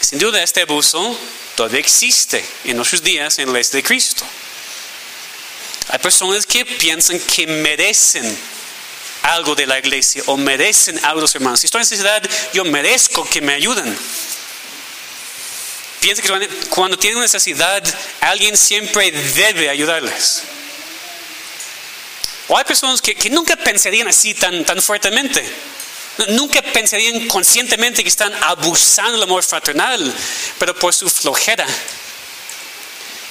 Sin 0.00 0.18
duda 0.18 0.42
este 0.42 0.62
abuso 0.62 1.16
todavía 1.54 1.80
existe 1.80 2.44
en 2.64 2.76
nuestros 2.76 3.02
días 3.02 3.38
en 3.38 3.46
la 3.46 3.52
iglesia 3.52 3.76
de 3.76 3.82
Cristo. 3.82 4.24
Hay 5.88 5.98
personas 5.98 6.46
que 6.46 6.64
piensan 6.64 7.18
que 7.20 7.46
merecen 7.46 8.38
algo 9.22 9.54
de 9.54 9.66
la 9.66 9.78
iglesia 9.78 10.22
o 10.26 10.36
merecen 10.36 10.98
algo 11.04 11.16
de 11.16 11.22
los 11.22 11.34
hermanos. 11.34 11.60
Si 11.60 11.66
estoy 11.66 11.80
en 11.80 11.82
necesidad, 11.82 12.22
yo 12.52 12.64
merezco 12.64 13.24
que 13.28 13.40
me 13.40 13.54
ayuden. 13.54 13.96
Piensa 16.00 16.22
que 16.22 16.48
cuando 16.70 16.98
tienen 16.98 17.20
necesidad, 17.20 17.82
alguien 18.20 18.56
siempre 18.56 19.10
debe 19.12 19.68
ayudarles. 19.68 20.42
O 22.48 22.56
hay 22.56 22.64
personas 22.64 23.00
que, 23.02 23.30
nunca 23.30 23.54
pensarían 23.54 24.08
así 24.08 24.34
tan, 24.34 24.64
tan 24.64 24.80
fuertemente. 24.80 25.44
Nunca 26.30 26.62
pensarían 26.62 27.28
conscientemente 27.28 28.02
que 28.02 28.08
están 28.08 28.32
abusando 28.42 29.12
del 29.12 29.22
amor 29.22 29.44
fraternal, 29.44 30.12
pero 30.58 30.74
por 30.74 30.92
su 30.92 31.08
flojera 31.08 31.66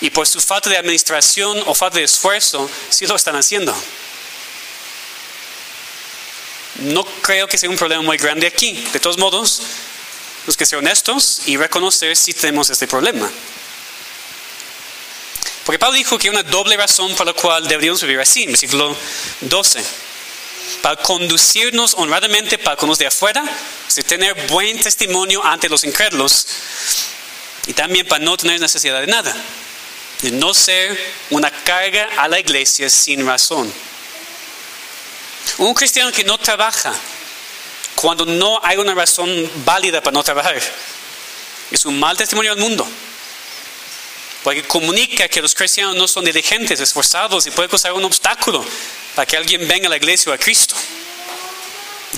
y 0.02 0.10
por 0.10 0.26
su 0.26 0.40
falta 0.40 0.70
de 0.70 0.78
administración 0.78 1.62
o 1.66 1.76
falta 1.76 1.98
de 1.98 2.06
esfuerzo, 2.06 2.70
sí 2.90 3.06
lo 3.06 3.16
están 3.16 3.36
haciendo. 3.36 3.76
No 6.76 7.04
creo 7.22 7.48
que 7.48 7.58
sea 7.58 7.70
un 7.70 7.76
problema 7.76 8.02
muy 8.04 8.18
grande 8.18 8.48
aquí. 8.48 8.74
De 8.94 9.00
todos 9.00 9.18
modos, 9.18 9.62
tenemos 10.42 10.58
que 10.58 10.66
ser 10.66 10.80
honestos 10.80 11.42
y 11.46 11.58
reconocer 11.58 12.16
si 12.16 12.34
tenemos 12.34 12.70
este 12.70 12.88
problema. 12.88 13.30
Porque 15.66 15.78
Pablo 15.78 15.96
dijo 15.96 16.18
que 16.18 16.28
hay 16.30 16.34
una 16.34 16.44
doble 16.44 16.76
razón 16.78 17.14
por 17.16 17.28
la 17.28 17.34
cual 17.34 17.68
deberíamos 17.68 18.02
vivir 18.02 18.20
así, 18.20 18.44
en 18.44 18.50
versículo 18.50 18.98
12. 19.42 19.84
Para 20.82 20.96
conducirnos 20.96 21.94
honradamente 21.96 22.58
para 22.58 22.76
con 22.76 22.90
los 22.90 22.98
de 22.98 23.06
afuera, 23.06 23.44
y 23.96 24.02
tener 24.02 24.34
buen 24.48 24.80
testimonio 24.80 25.44
ante 25.44 25.68
los 25.68 25.84
incrédulos, 25.84 26.48
y 27.68 27.74
también 27.74 28.08
para 28.08 28.24
no 28.24 28.38
tener 28.38 28.60
necesidad 28.60 29.02
de 29.02 29.08
nada, 29.08 29.36
de 30.22 30.32
no 30.32 30.54
ser 30.54 30.98
una 31.30 31.52
carga 31.52 32.10
a 32.18 32.28
la 32.28 32.40
iglesia 32.40 32.90
sin 32.90 33.26
razón. 33.26 33.72
Un 35.58 35.74
cristiano 35.74 36.12
que 36.12 36.24
no 36.24 36.38
trabaja 36.38 36.94
cuando 38.00 38.26
no 38.26 38.62
hay 38.64 38.78
una 38.78 38.96
razón 38.96 39.30
válida 39.66 40.02
para 40.02 40.14
no 40.14 40.24
trabajar. 40.24 40.58
Es 41.70 41.84
un 41.84 42.00
mal 42.00 42.16
testimonio 42.16 42.54
al 42.54 42.58
mundo. 42.58 42.88
Porque 44.42 44.64
comunica 44.64 45.28
que 45.28 45.42
los 45.42 45.54
cristianos 45.54 45.98
no 45.98 46.08
son 46.08 46.24
diligentes, 46.24 46.80
esforzados 46.80 47.46
y 47.46 47.52
puede 47.52 47.68
causar 47.68 47.92
un 47.92 48.06
obstáculo 48.06 48.64
para 49.16 49.26
que 49.26 49.36
alguien 49.36 49.68
venga 49.68 49.88
a 49.88 49.90
la 49.90 49.98
iglesia 49.98 50.32
o 50.32 50.36
a 50.36 50.38
Cristo. 50.38 50.76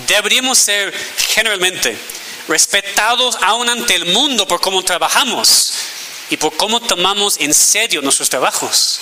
Deberíamos 0.07 0.59
ser 0.59 0.93
generalmente 1.17 1.97
respetados 2.47 3.35
aún 3.41 3.67
ante 3.67 3.95
el 3.95 4.05
mundo 4.05 4.47
por 4.47 4.61
cómo 4.61 4.83
trabajamos 4.83 5.73
y 6.29 6.37
por 6.37 6.55
cómo 6.57 6.79
tomamos 6.79 7.37
en 7.39 7.55
serio 7.55 8.03
nuestros 8.03 8.29
trabajos. 8.29 8.99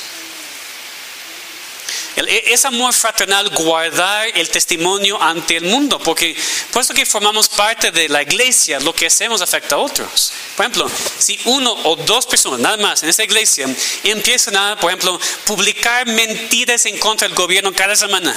E, 2.15 2.53
es 2.53 2.65
amor 2.65 2.93
fraternal 2.93 3.49
guardar 3.49 4.27
el 4.35 4.49
testimonio 4.49 5.21
ante 5.21 5.57
el 5.57 5.65
mundo, 5.65 5.99
porque 5.99 6.35
puesto 6.71 6.93
que 6.93 7.05
formamos 7.05 7.47
parte 7.47 7.91
de 7.91 8.09
la 8.09 8.21
iglesia, 8.21 8.79
lo 8.79 8.93
que 8.93 9.07
hacemos 9.07 9.41
afecta 9.41 9.75
a 9.75 9.79
otros. 9.79 10.33
Por 10.55 10.65
ejemplo, 10.65 10.89
si 11.17 11.39
uno 11.45 11.71
o 11.71 11.95
dos 11.95 12.25
personas, 12.25 12.59
nada 12.59 12.77
más, 12.77 13.03
en 13.03 13.09
esta 13.09 13.23
iglesia, 13.23 13.67
empiezan 14.03 14.55
a, 14.57 14.79
por 14.79 14.89
ejemplo, 14.91 15.19
publicar 15.45 16.05
mentiras 16.07 16.85
en 16.85 16.97
contra 16.97 17.27
del 17.27 17.35
gobierno 17.35 17.73
cada 17.73 17.95
semana, 17.95 18.35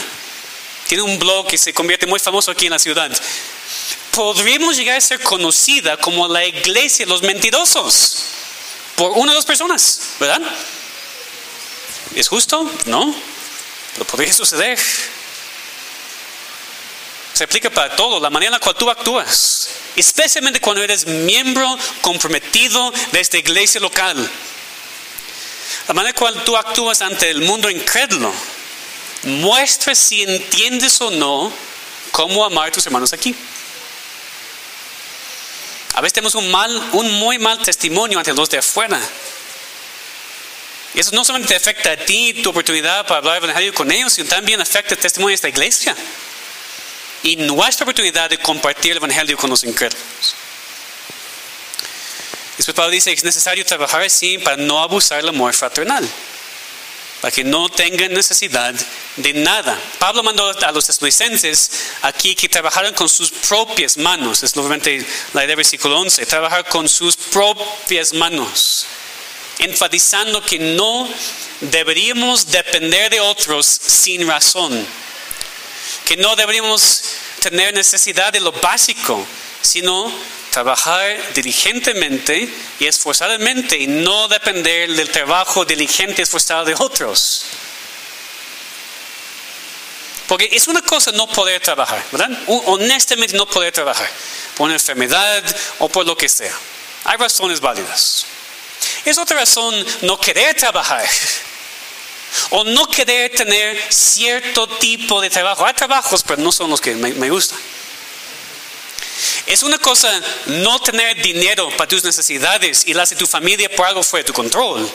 tiene 0.86 1.02
un 1.02 1.18
blog 1.18 1.46
que 1.48 1.58
se 1.58 1.72
convierte 1.72 2.06
muy 2.06 2.18
famoso 2.18 2.50
aquí 2.50 2.66
en 2.66 2.72
la 2.72 2.78
ciudad, 2.78 3.10
podríamos 4.10 4.76
llegar 4.76 4.98
a 4.98 5.00
ser 5.00 5.20
conocida 5.22 5.96
como 5.96 6.28
la 6.28 6.44
iglesia 6.44 7.06
de 7.06 7.10
los 7.10 7.22
mentirosos 7.22 8.18
por 8.94 9.12
una 9.12 9.32
o 9.32 9.34
dos 9.34 9.46
personas, 9.46 10.00
¿verdad? 10.20 10.42
¿Es 12.14 12.28
justo? 12.28 12.70
No. 12.84 13.31
Pero 13.94 14.06
podría 14.06 14.32
suceder. 14.32 14.78
Se 17.32 17.44
aplica 17.44 17.70
para 17.70 17.96
todo, 17.96 18.20
la 18.20 18.30
manera 18.30 18.48
en 18.48 18.52
la 18.52 18.60
cual 18.60 18.76
tú 18.76 18.90
actúas, 18.90 19.68
especialmente 19.96 20.60
cuando 20.60 20.82
eres 20.82 21.06
miembro 21.06 21.78
comprometido 22.02 22.92
de 23.10 23.20
esta 23.20 23.38
iglesia 23.38 23.80
local. 23.80 24.16
La 25.88 25.94
manera 25.94 26.10
en 26.10 26.14
la 26.14 26.18
cual 26.18 26.44
tú 26.44 26.56
actúas 26.56 27.00
ante 27.00 27.30
el 27.30 27.40
mundo 27.40 27.70
incrédulo 27.70 28.32
muestra 29.24 29.94
si 29.94 30.22
entiendes 30.22 31.00
o 31.00 31.10
no 31.10 31.52
cómo 32.10 32.44
amar 32.44 32.68
a 32.68 32.72
tus 32.72 32.86
hermanos 32.86 33.12
aquí. 33.12 33.34
A 35.94 36.00
veces 36.00 36.14
tenemos 36.14 36.34
un, 36.34 36.50
mal, 36.50 36.90
un 36.92 37.10
muy 37.12 37.38
mal 37.38 37.58
testimonio 37.58 38.18
ante 38.18 38.32
los 38.32 38.48
de 38.48 38.58
afuera. 38.58 39.00
Y 40.94 41.00
eso 41.00 41.10
no 41.12 41.24
solamente 41.24 41.56
afecta 41.56 41.92
a 41.92 41.96
ti, 41.96 42.34
tu 42.42 42.50
oportunidad 42.50 43.06
para 43.06 43.18
hablar 43.18 43.36
evangelio 43.38 43.72
con 43.72 43.90
ellos, 43.90 44.12
sino 44.12 44.28
también 44.28 44.60
afecta 44.60 44.94
el 44.94 45.00
testimonio 45.00 45.30
de 45.30 45.36
esta 45.36 45.48
iglesia. 45.48 45.96
Y 47.22 47.36
nuestra 47.36 47.84
oportunidad 47.84 48.28
de 48.28 48.38
compartir 48.38 48.92
el 48.92 48.98
evangelio 48.98 49.36
con 49.36 49.48
los 49.48 49.64
incrédulos. 49.64 50.34
Después 52.56 52.74
Pablo 52.74 52.92
dice 52.92 53.10
que 53.10 53.18
es 53.18 53.24
necesario 53.24 53.64
trabajar 53.64 54.02
así 54.02 54.38
para 54.38 54.56
no 54.56 54.82
abusar 54.82 55.18
del 55.18 55.30
amor 55.30 55.54
fraternal. 55.54 56.06
Para 57.22 57.32
que 57.32 57.44
no 57.44 57.68
tengan 57.68 58.12
necesidad 58.12 58.74
de 59.16 59.32
nada. 59.32 59.78
Pablo 59.98 60.22
mandó 60.22 60.48
a 60.48 60.72
los 60.72 60.86
tesalonicenses 60.86 61.70
aquí 62.02 62.34
que 62.34 62.48
trabajaran 62.48 62.92
con 62.94 63.08
sus 63.08 63.30
propias 63.30 63.96
manos. 63.96 64.42
Es 64.42 64.54
nuevamente 64.56 65.06
la 65.32 65.42
idea 65.42 65.48
del 65.48 65.56
versículo 65.56 66.00
11. 66.00 66.26
Trabajar 66.26 66.68
con 66.68 66.88
sus 66.88 67.16
propias 67.16 68.12
manos 68.12 68.86
enfatizando 69.58 70.42
que 70.42 70.58
no 70.58 71.08
deberíamos 71.60 72.50
depender 72.50 73.10
de 73.10 73.20
otros 73.20 73.66
sin 73.66 74.26
razón, 74.26 74.86
que 76.04 76.16
no 76.16 76.34
deberíamos 76.36 77.02
tener 77.40 77.74
necesidad 77.74 78.32
de 78.32 78.40
lo 78.40 78.52
básico, 78.52 79.24
sino 79.60 80.12
trabajar 80.50 81.32
diligentemente 81.34 82.48
y 82.78 82.86
esforzadamente 82.86 83.78
y 83.78 83.86
no 83.86 84.28
depender 84.28 84.92
del 84.92 85.10
trabajo 85.10 85.64
diligente 85.64 86.20
y 86.20 86.24
esforzado 86.24 86.64
de 86.64 86.74
otros. 86.74 87.46
Porque 90.28 90.48
es 90.52 90.68
una 90.68 90.82
cosa 90.82 91.12
no 91.12 91.26
poder 91.26 91.60
trabajar, 91.60 92.02
¿verdad? 92.12 92.30
Honestamente 92.46 93.36
no 93.36 93.46
poder 93.46 93.72
trabajar, 93.72 94.08
por 94.56 94.66
una 94.66 94.74
enfermedad 94.74 95.42
o 95.78 95.88
por 95.88 96.06
lo 96.06 96.16
que 96.16 96.28
sea. 96.28 96.54
Hay 97.04 97.16
razones 97.16 97.60
válidas. 97.60 98.26
Es 99.04 99.18
otra 99.18 99.38
razón 99.38 99.74
no 100.02 100.18
querer 100.18 100.54
trabajar 100.54 101.08
o 102.50 102.64
no 102.64 102.86
querer 102.88 103.30
tener 103.32 103.78
cierto 103.92 104.66
tipo 104.66 105.20
de 105.20 105.30
trabajo. 105.30 105.66
Hay 105.66 105.74
trabajos, 105.74 106.22
pero 106.22 106.40
no 106.40 106.52
son 106.52 106.70
los 106.70 106.80
que 106.80 106.94
me, 106.94 107.30
gustan. 107.30 107.58
Es 109.46 109.62
una 109.62 109.78
cosa 109.78 110.08
no 110.46 110.80
tener 110.80 111.20
dinero 111.20 111.68
para 111.76 111.88
tus 111.88 112.04
necesidades 112.04 112.84
y 112.86 112.94
las 112.94 113.10
de 113.10 113.16
tu 113.16 113.26
familia 113.26 113.68
por 113.74 113.86
algo 113.86 114.02
fuera 114.02 114.22
de 114.22 114.28
tu 114.28 114.32
control. 114.32 114.88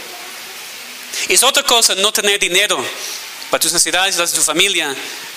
Es 1.27 1.43
otra 1.43 1.63
cosa 1.63 1.95
no 1.95 2.11
tener 2.11 2.39
dinero 2.39 2.83
para 3.49 3.59
tus 3.59 3.73
necesidades 3.73 4.15
y 4.15 4.19
las 4.19 4.31
de 4.31 4.37
tu 4.37 4.43
familia 4.43 4.95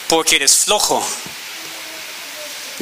porque 0.09 0.37
eres 0.37 0.57
flojo 0.57 1.05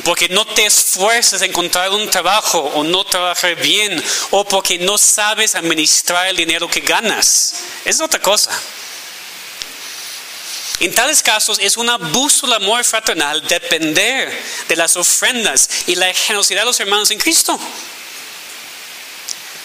porque 0.04 0.28
no 0.28 0.44
te 0.44 0.66
esfuerzas 0.66 1.42
en 1.42 1.50
encontrar 1.50 1.90
un 1.90 2.08
trabajo 2.10 2.58
o 2.58 2.84
no 2.84 3.04
trabajar 3.04 3.56
bien, 3.56 4.02
o 4.30 4.44
porque 4.44 4.78
no 4.78 4.98
sabes 4.98 5.54
administrar 5.54 6.28
el 6.28 6.36
dinero 6.36 6.68
que 6.68 6.80
ganas. 6.80 7.54
Es 7.84 8.00
otra 8.00 8.20
cosa. 8.20 8.50
En 10.80 10.94
tales 10.94 11.22
casos 11.22 11.58
es 11.60 11.76
un 11.76 11.90
abuso 11.90 12.46
del 12.46 12.56
amor 12.56 12.84
fraternal 12.84 13.46
depender 13.48 14.30
de 14.68 14.76
las 14.76 14.96
ofrendas 14.96 15.68
y 15.86 15.96
la 15.96 16.12
generosidad 16.14 16.60
de 16.60 16.66
los 16.66 16.78
hermanos 16.78 17.10
en 17.10 17.18
Cristo. 17.18 17.58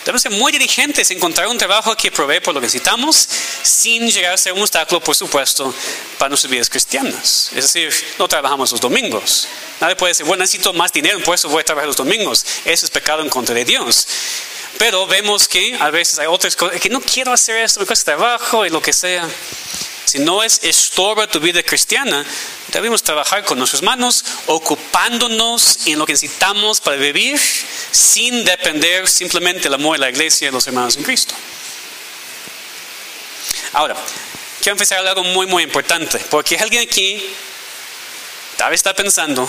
Debemos 0.06 0.22
ser 0.22 0.32
muy 0.32 0.52
diligentes 0.52 1.10
en 1.12 1.18
encontrar 1.18 1.48
un 1.48 1.58
trabajo 1.58 1.96
que 1.96 2.12
provee 2.12 2.42
por 2.42 2.54
lo 2.54 2.60
que 2.60 2.68
necesitamos, 2.68 3.28
sin 3.62 4.10
llegar 4.10 4.34
a 4.34 4.38
ser 4.38 4.54
un 4.54 4.62
obstáculo, 4.62 5.02
por 5.02 5.16
supuesto, 5.16 5.74
para 6.18 6.30
nuestras 6.30 6.52
vidas 6.52 6.70
cristianas. 6.70 7.52
Es 7.56 7.74
decir, 7.74 7.94
no 8.20 8.28
trabajamos 8.28 8.72
los 8.72 8.82
domingos. 8.82 9.48
Nadie 9.80 9.96
puede 9.96 10.12
decir, 10.12 10.26
bueno, 10.26 10.42
necesito 10.42 10.74
más 10.74 10.92
dinero, 10.92 11.20
por 11.22 11.36
eso 11.36 11.48
voy 11.48 11.62
a 11.62 11.64
trabajar 11.64 11.88
los 11.88 11.96
domingos. 11.96 12.46
Eso 12.66 12.86
es 12.86 12.92
pecado 12.92 13.22
en 13.22 13.30
contra 13.30 13.56
de 13.56 13.64
Dios. 13.64 14.08
Pero 14.78 15.08
vemos 15.08 15.48
que 15.48 15.78
a 15.80 15.90
veces 15.90 16.20
hay 16.20 16.28
otras 16.28 16.56
cosas, 16.56 16.82
que 16.82 16.90
no 16.90 17.00
quiero 17.00 17.32
hacer 17.32 17.58
esto, 17.58 17.80
me 17.80 17.86
cuesta 17.86 18.16
trabajo 18.16 18.66
y 18.66 18.70
lo 18.70 18.82
que 18.82 18.92
sea. 18.92 19.28
Si 20.06 20.20
no 20.20 20.44
es 20.44 20.60
estorba 20.64 21.28
tu 21.28 21.40
vida 21.40 21.64
cristiana, 21.64 22.26
debemos 22.72 23.04
trabajar 23.04 23.44
con 23.46 23.58
nuestras 23.58 23.82
manos, 23.82 24.24
ocupándonos 24.48 25.88
en 25.88 25.98
lo 26.00 26.06
que 26.06 26.14
necesitamos 26.14 26.82
para 26.82 26.98
vivir, 26.98 27.40
sin 27.92 28.44
depender 28.44 29.08
simplemente 29.08 29.64
del 29.64 29.76
amor 29.76 29.98
de 29.98 30.02
la 30.02 30.10
iglesia 30.10 30.46
y 30.46 30.48
de 30.50 30.54
los 30.54 30.68
hermanos 30.68 30.98
en 30.98 31.04
Cristo. 31.04 31.34
Ahora, 33.74 33.96
quiero 34.60 34.74
empezar 34.74 35.06
algo 35.06 35.24
muy, 35.24 35.48
muy 35.48 35.64
importante, 35.64 36.20
porque 36.30 36.58
alguien 36.58 36.88
aquí 36.88 37.24
tal 38.58 38.70
vez 38.70 38.80
está 38.80 38.94
pensando, 38.94 39.48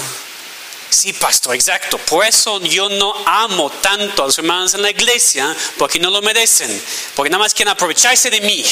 sí, 0.88 1.12
pastor, 1.12 1.54
exacto, 1.54 1.98
por 1.98 2.24
eso 2.24 2.60
yo 2.62 2.88
no 2.88 3.14
amo 3.26 3.70
tanto 3.70 4.22
a 4.22 4.26
los 4.26 4.38
hermanos 4.38 4.74
en 4.74 4.82
la 4.82 4.90
iglesia, 4.90 5.54
porque 5.76 5.98
no 5.98 6.10
lo 6.10 6.22
merecen, 6.22 6.82
porque 7.14 7.30
nada 7.30 7.42
más 7.42 7.52
quieren 7.52 7.72
aprovecharse 7.72 8.30
de 8.30 8.40
mí. 8.40 8.64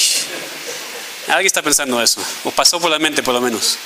Alguien 1.32 1.46
está 1.46 1.62
pensando 1.62 2.02
eso, 2.02 2.20
o 2.44 2.50
pasó 2.50 2.78
por 2.78 2.90
la 2.90 2.98
mente 2.98 3.22
por 3.22 3.32
lo 3.32 3.40
menos. 3.40 3.78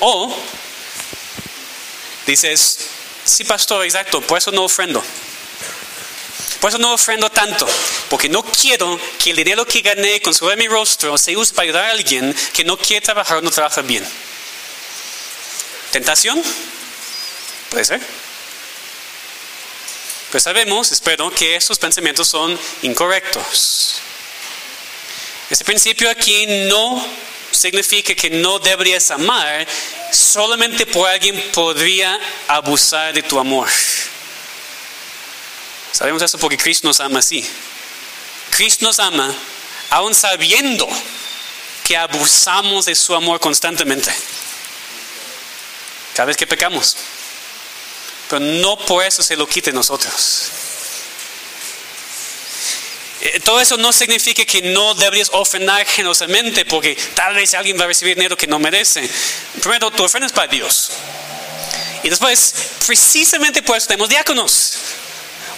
O 0.00 0.36
dices, 2.26 2.78
sí, 3.24 3.44
pastor, 3.44 3.86
exacto, 3.86 4.20
por 4.20 4.36
eso 4.36 4.52
no 4.52 4.64
ofrendo. 4.64 5.02
Por 6.60 6.68
eso 6.68 6.76
no 6.76 6.92
ofrendo 6.92 7.30
tanto, 7.30 7.66
porque 8.10 8.28
no 8.28 8.42
quiero 8.42 9.00
que 9.18 9.30
el 9.30 9.36
dinero 9.36 9.64
que 9.64 9.80
gané 9.80 10.20
con 10.20 10.34
su 10.34 10.44
mi 10.58 10.68
rostro 10.68 11.16
se 11.16 11.34
use 11.34 11.54
para 11.54 11.64
ayudar 11.64 11.84
a 11.86 11.90
alguien 11.92 12.36
que 12.52 12.64
no 12.64 12.76
quiere 12.76 13.00
trabajar 13.00 13.38
o 13.38 13.40
no 13.40 13.50
trabaja 13.50 13.80
bien. 13.80 14.06
¿Tentación? 15.90 16.42
Puede 17.70 17.86
ser. 17.86 18.00
Pues 20.30 20.42
sabemos, 20.42 20.92
espero, 20.92 21.30
que 21.30 21.56
esos 21.56 21.78
pensamientos 21.78 22.28
son 22.28 22.58
incorrectos. 22.82 24.02
Ese 25.50 25.64
principio 25.64 26.08
aquí 26.08 26.46
no 26.68 27.04
significa 27.50 28.14
que 28.14 28.30
no 28.30 28.60
deberías 28.60 29.10
amar, 29.10 29.66
solamente 30.12 30.86
por 30.86 31.08
alguien 31.08 31.50
podría 31.52 32.18
abusar 32.46 33.12
de 33.12 33.22
tu 33.22 33.38
amor. 33.38 33.68
Sabemos 35.92 36.22
eso 36.22 36.38
porque 36.38 36.56
Cristo 36.56 36.86
nos 36.86 37.00
ama 37.00 37.18
así. 37.18 37.44
Cristo 38.50 38.86
nos 38.86 39.00
ama 39.00 39.34
aún 39.90 40.14
sabiendo 40.14 40.88
que 41.84 41.96
abusamos 41.96 42.84
de 42.84 42.94
su 42.94 43.14
amor 43.14 43.40
constantemente. 43.40 44.14
Cada 46.14 46.26
vez 46.26 46.36
que 46.36 46.46
pecamos. 46.46 46.96
Pero 48.28 48.40
no 48.40 48.78
por 48.78 49.04
eso 49.04 49.22
se 49.24 49.34
lo 49.34 49.48
quite 49.48 49.72
nosotros. 49.72 50.69
Eh, 53.22 53.40
todo 53.40 53.60
eso 53.60 53.76
no 53.76 53.92
significa 53.92 54.44
que 54.46 54.62
no 54.62 54.94
deberías 54.94 55.28
ofrendar 55.32 55.84
generosamente 55.86 56.64
porque 56.64 56.96
tal 57.14 57.34
vez 57.34 57.52
alguien 57.52 57.78
va 57.78 57.84
a 57.84 57.88
recibir 57.88 58.16
dinero 58.16 58.36
que 58.36 58.46
no 58.46 58.58
merece. 58.58 59.08
Primero, 59.62 59.90
tu 59.90 60.04
ofrenda 60.04 60.26
es 60.26 60.32
para 60.32 60.46
Dios. 60.46 60.90
Y 62.02 62.08
después, 62.08 62.54
precisamente 62.86 63.62
por 63.62 63.76
eso 63.76 63.88
tenemos 63.88 64.08
diáconos. 64.08 64.78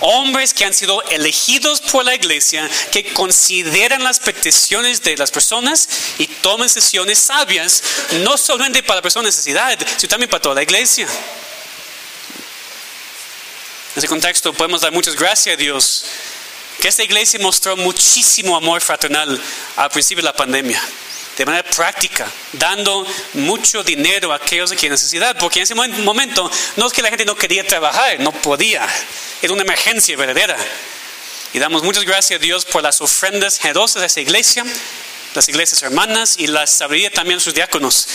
Hombres 0.01 0.53
que 0.53 0.64
han 0.64 0.75
sido 0.75 1.01
elegidos 1.11 1.81
por 1.81 2.05
la 2.05 2.16
iglesia, 2.16 2.68
que 2.90 3.12
consideran 3.12 4.03
las 4.03 4.18
peticiones 4.18 5.01
de 5.03 5.16
las 5.16 5.31
personas 5.31 5.88
y 6.18 6.27
toman 6.27 6.66
decisiones 6.66 7.20
sabias, 7.20 7.85
no 8.25 8.37
solamente 8.37 8.83
para 8.83 8.96
la 8.96 9.03
persona 9.03 9.29
necesidad, 9.29 9.79
sino 9.96 10.11
también 10.11 10.29
para 10.29 10.42
toda 10.42 10.57
la 10.57 10.64
iglesia. 10.64 11.07
En 13.94 13.98
ese 13.98 14.09
contexto 14.09 14.53
podemos 14.53 14.81
dar 14.81 14.90
muchas 14.90 15.14
gracias 15.14 15.55
a 15.55 15.57
Dios 15.57 16.05
que 16.82 16.88
esta 16.88 17.04
iglesia 17.04 17.38
mostró 17.38 17.76
muchísimo 17.76 18.56
amor 18.56 18.80
fraternal 18.80 19.40
al 19.76 19.90
principio 19.92 20.20
de 20.20 20.24
la 20.24 20.32
pandemia, 20.32 20.82
de 21.38 21.46
manera 21.46 21.62
práctica, 21.70 22.28
dando 22.54 23.06
mucho 23.34 23.84
dinero 23.84 24.32
a 24.32 24.36
aquellos 24.36 24.72
que 24.72 24.90
necesidad, 24.90 25.38
porque 25.38 25.60
en 25.60 25.62
ese 25.62 25.76
momento 25.76 26.50
no 26.76 26.88
es 26.88 26.92
que 26.92 27.00
la 27.00 27.08
gente 27.08 27.24
no 27.24 27.36
quería 27.36 27.64
trabajar, 27.64 28.18
no 28.18 28.32
podía, 28.32 28.84
era 29.40 29.52
una 29.52 29.62
emergencia 29.62 30.16
verdadera. 30.16 30.56
Y 31.52 31.60
damos 31.60 31.84
muchas 31.84 32.02
gracias 32.02 32.40
a 32.40 32.42
Dios 32.42 32.64
por 32.64 32.82
las 32.82 33.00
ofrendas 33.00 33.60
generosas 33.60 34.00
de 34.00 34.06
esa 34.06 34.20
iglesia, 34.20 34.64
las 35.36 35.48
iglesias 35.48 35.80
hermanas 35.82 36.34
y 36.36 36.48
la 36.48 36.66
sabiduría 36.66 37.12
también 37.12 37.38
de 37.38 37.44
sus 37.44 37.54
diáconos 37.54 38.08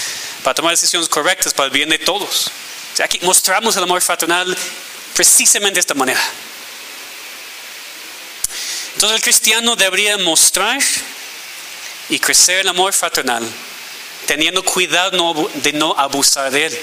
para 0.44 0.56
tomar 0.56 0.74
decisiones 0.74 1.08
correctas 1.08 1.54
para 1.54 1.68
el 1.68 1.72
bien 1.72 1.88
de 1.88 2.00
todos. 2.00 2.48
O 2.92 2.98
sea, 2.98 3.06
aquí 3.06 3.18
mostramos 3.22 3.78
el 3.78 3.84
amor 3.84 4.02
fraternal 4.02 4.58
precisamente 5.14 5.76
de 5.76 5.80
esta 5.80 5.94
manera. 5.94 6.20
Entonces 8.98 9.18
el 9.18 9.22
cristiano 9.22 9.76
debería 9.76 10.18
mostrar 10.18 10.82
y 12.10 12.18
crecer 12.18 12.62
el 12.62 12.68
amor 12.68 12.94
fraternal, 12.94 13.48
teniendo 14.26 14.64
cuidado 14.64 15.52
de 15.54 15.74
no 15.74 15.94
abusar 15.96 16.50
de 16.50 16.66
él. 16.66 16.80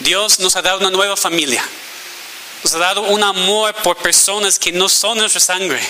Dios 0.00 0.38
nos 0.38 0.54
ha 0.54 0.60
dado 0.60 0.80
una 0.80 0.90
nueva 0.90 1.16
familia, 1.16 1.64
nos 2.62 2.74
ha 2.74 2.78
dado 2.78 3.04
un 3.04 3.22
amor 3.22 3.74
por 3.76 3.96
personas 3.96 4.58
que 4.58 4.70
no 4.70 4.90
son 4.90 5.16
nuestra 5.16 5.40
sangre. 5.40 5.80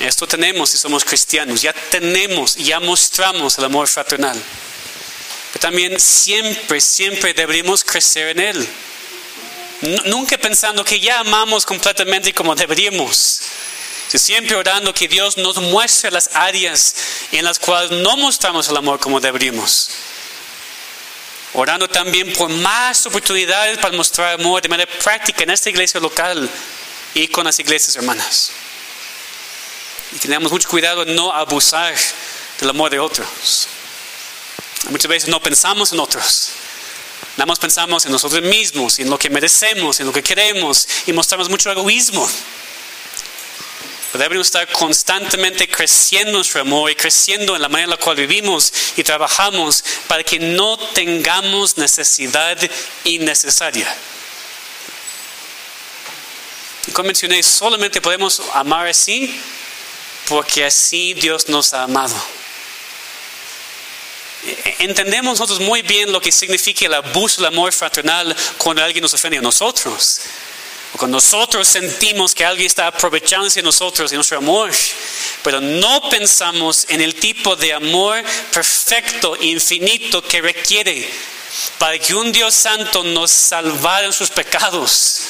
Esto 0.00 0.26
tenemos 0.26 0.70
si 0.70 0.78
somos 0.78 1.04
cristianos, 1.04 1.60
ya 1.60 1.74
tenemos, 1.74 2.56
ya 2.56 2.80
mostramos 2.80 3.58
el 3.58 3.66
amor 3.66 3.86
fraternal. 3.86 4.42
Pero 5.52 5.60
también 5.60 6.00
siempre, 6.00 6.80
siempre 6.80 7.34
deberíamos 7.34 7.84
crecer 7.84 8.28
en 8.28 8.40
él. 8.40 8.68
Nunca 9.82 10.38
pensando 10.38 10.84
que 10.84 11.00
ya 11.00 11.18
amamos 11.18 11.66
completamente 11.66 12.32
como 12.32 12.54
deberíamos. 12.54 13.40
Siempre 14.08 14.54
orando 14.54 14.92
que 14.92 15.08
Dios 15.08 15.36
nos 15.38 15.56
muestre 15.56 16.10
las 16.10 16.30
áreas 16.34 16.94
en 17.32 17.44
las 17.44 17.58
cuales 17.58 17.90
no 17.90 18.16
mostramos 18.16 18.68
el 18.68 18.76
amor 18.76 19.00
como 19.00 19.20
deberíamos. 19.20 19.88
Orando 21.54 21.88
también 21.88 22.32
por 22.34 22.48
más 22.48 23.04
oportunidades 23.06 23.78
para 23.78 23.96
mostrar 23.96 24.34
amor 24.34 24.62
de 24.62 24.68
manera 24.68 24.90
práctica 25.02 25.42
en 25.42 25.50
esta 25.50 25.70
iglesia 25.70 25.98
local 25.98 26.48
y 27.14 27.26
con 27.28 27.44
las 27.44 27.58
iglesias 27.58 27.96
hermanas. 27.96 28.52
Y 30.14 30.18
tenemos 30.18 30.52
mucho 30.52 30.68
cuidado 30.68 31.04
de 31.04 31.14
no 31.14 31.32
abusar 31.32 31.94
del 32.60 32.70
amor 32.70 32.90
de 32.90 33.00
otros. 33.00 33.66
Muchas 34.90 35.08
veces 35.08 35.28
no 35.28 35.40
pensamos 35.40 35.92
en 35.92 36.00
otros. 36.00 36.50
Nada 37.36 37.46
más 37.46 37.58
pensamos 37.58 38.04
en 38.04 38.12
nosotros 38.12 38.42
mismos, 38.42 38.98
en 38.98 39.08
lo 39.08 39.18
que 39.18 39.30
merecemos, 39.30 39.98
en 40.00 40.06
lo 40.06 40.12
que 40.12 40.22
queremos 40.22 40.86
y 41.06 41.12
mostramos 41.12 41.48
mucho 41.48 41.70
egoísmo. 41.70 42.28
debemos 44.12 44.48
estar 44.48 44.70
constantemente 44.70 45.66
creciendo 45.66 46.32
nuestro 46.32 46.60
amor 46.60 46.90
y 46.90 46.94
creciendo 46.94 47.56
en 47.56 47.62
la 47.62 47.70
manera 47.70 47.84
en 47.84 47.90
la 47.90 47.96
cual 47.96 48.16
vivimos 48.16 48.70
y 48.96 49.02
trabajamos 49.02 49.82
para 50.06 50.22
que 50.22 50.38
no 50.38 50.76
tengamos 50.92 51.78
necesidad 51.78 52.58
innecesaria. 53.04 53.96
Y 56.86 56.92
como 56.92 57.06
mencioné, 57.06 57.42
solamente 57.42 58.02
podemos 58.02 58.42
amar 58.52 58.88
así 58.88 59.40
porque 60.28 60.66
así 60.66 61.14
Dios 61.14 61.48
nos 61.48 61.72
ha 61.72 61.84
amado. 61.84 62.41
Entendemos 64.78 65.38
nosotros 65.38 65.60
muy 65.60 65.82
bien 65.82 66.10
lo 66.10 66.20
que 66.20 66.32
significa 66.32 66.86
el 66.86 66.94
abuso 66.94 67.36
del 67.36 67.52
amor 67.52 67.72
fraternal 67.72 68.34
cuando 68.58 68.82
alguien 68.82 69.02
nos 69.02 69.14
ofende 69.14 69.38
a 69.38 69.42
nosotros. 69.42 70.20
O 70.94 70.98
cuando 70.98 71.16
nosotros 71.18 71.68
sentimos 71.68 72.34
que 72.34 72.44
alguien 72.44 72.66
está 72.66 72.88
aprovechándose 72.88 73.60
de 73.60 73.64
nosotros 73.64 74.10
y 74.12 74.16
nuestro 74.16 74.38
amor. 74.38 74.72
Pero 75.44 75.60
no 75.60 76.08
pensamos 76.10 76.86
en 76.88 77.00
el 77.00 77.14
tipo 77.14 77.54
de 77.54 77.72
amor 77.72 78.22
perfecto, 78.52 79.36
infinito 79.40 80.22
que 80.22 80.40
requiere 80.40 81.08
para 81.78 81.98
que 81.98 82.14
un 82.14 82.32
Dios 82.32 82.54
santo 82.54 83.04
nos 83.04 83.30
salvara 83.30 84.06
en 84.06 84.12
sus 84.12 84.30
pecados. 84.30 85.22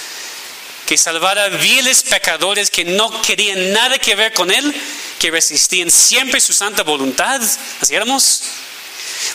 Que 0.87 0.97
salvara 0.97 1.49
viles 1.49 2.03
pecadores 2.03 2.71
que 2.71 2.85
no 2.85 3.23
querían 3.23 3.73
nada 3.73 3.99
que 3.99 4.15
ver 4.15 4.33
con 4.33 4.51
Él, 4.51 4.75
que 5.19 5.31
resistían 5.31 5.91
siempre 5.91 6.41
su 6.41 6.53
santa 6.53 6.83
voluntad. 6.83 7.41
Así 7.81 7.95
éramos. 7.95 8.43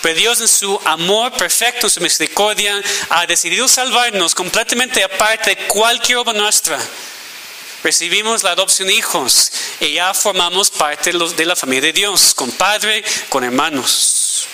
Pero 0.02 0.16
Dios 0.16 0.41
en 0.41 0.48
su 0.48 0.80
amor 0.86 1.34
perfecto, 1.34 1.88
en 1.88 1.91
su 1.91 2.02
misericordia, 2.02 2.82
ha 3.10 3.26
decidido 3.26 3.68
salvarnos 3.68 4.36
completamente 4.36 5.04
aparte 5.04 5.52
de 5.52 5.68
cualquier 5.68 6.20
obra 6.20 6.34
nuestra. 6.34 6.80
recibimos 7.84 8.43
la 8.43 8.52
adopción 8.52 8.88
de 8.88 8.95
hijos 8.95 9.52
y 9.80 9.93
ya 9.93 10.14
formamos 10.14 10.70
parte 10.70 11.12
de 11.12 11.45
la 11.45 11.56
familia 11.56 11.84
de 11.84 11.93
Dios, 11.93 12.34
con 12.34 12.52
padre, 12.52 13.04
con 13.30 13.43
hermanos. 13.43 14.48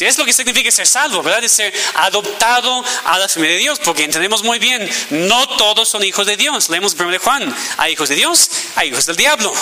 Si 0.00 0.06
es 0.06 0.16
lo 0.16 0.24
que 0.24 0.32
significa 0.32 0.70
ser 0.70 0.86
salvo, 0.86 1.22
¿verdad? 1.22 1.44
Es 1.44 1.52
ser 1.52 1.74
adoptado 1.94 2.82
a 3.04 3.18
la 3.18 3.28
familia 3.28 3.56
de 3.56 3.60
Dios, 3.60 3.78
porque 3.80 4.04
entendemos 4.04 4.42
muy 4.42 4.58
bien, 4.58 4.88
no 5.10 5.46
todos 5.58 5.90
son 5.90 6.02
hijos 6.02 6.26
de 6.26 6.38
Dios. 6.38 6.70
Leemos 6.70 6.94
1 6.94 7.10
de 7.10 7.18
Juan, 7.18 7.54
hay 7.76 7.92
hijos 7.92 8.08
de 8.08 8.14
Dios, 8.14 8.50
hay 8.76 8.88
hijos 8.88 9.04
del 9.04 9.16
diablo. 9.16 9.52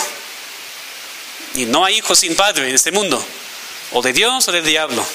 Y 1.55 1.65
no 1.65 1.83
hay 1.83 1.97
hijos 1.97 2.19
sin 2.19 2.37
padre 2.37 2.69
en 2.69 2.75
este 2.75 2.91
mundo, 2.91 3.21
o 3.91 4.01
de 4.01 4.13
Dios 4.13 4.47
o 4.47 4.51
del 4.51 4.65
diablo. 4.65 5.05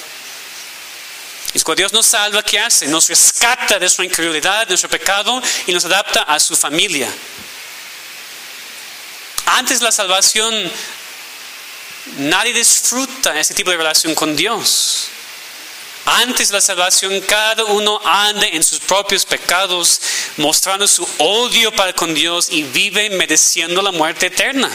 Y 1.55 1.61
cuando 1.61 1.81
Dios 1.83 1.93
nos 1.93 2.07
salva, 2.07 2.43
¿qué 2.43 2.59
hace? 2.59 2.89
Nos 2.89 3.09
rescata 3.09 3.75
de 3.75 3.81
nuestra 3.81 4.05
incredulidad, 4.05 4.66
de 4.66 4.70
nuestro 4.70 4.91
pecado 4.91 5.41
y 5.66 5.72
nos 5.72 5.85
adapta 5.85 6.22
a 6.22 6.41
su 6.41 6.57
familia. 6.57 7.09
Antes 9.47 9.79
de 9.79 9.85
la 9.85 9.93
salvación, 9.93 10.72
nadie 12.18 12.53
disfruta 12.53 13.39
ese 13.39 13.55
tipo 13.55 13.70
de 13.70 13.77
relación 13.77 14.14
con 14.14 14.35
Dios. 14.35 15.09
Antes 16.07 16.49
de 16.49 16.55
la 16.55 16.61
salvación, 16.61 17.20
cada 17.22 17.64
uno 17.64 18.01
anda 18.05 18.47
en 18.49 18.62
sus 18.62 18.81
propios 18.81 19.25
pecados, 19.25 20.01
mostrando 20.37 20.87
su 20.87 21.09
odio 21.18 21.72
para 21.72 21.95
con 21.95 22.12
Dios 22.12 22.49
y 22.51 22.64
vive 22.64 23.11
mereciendo 23.11 23.81
la 23.81 23.93
muerte 23.93 24.27
eterna. 24.27 24.68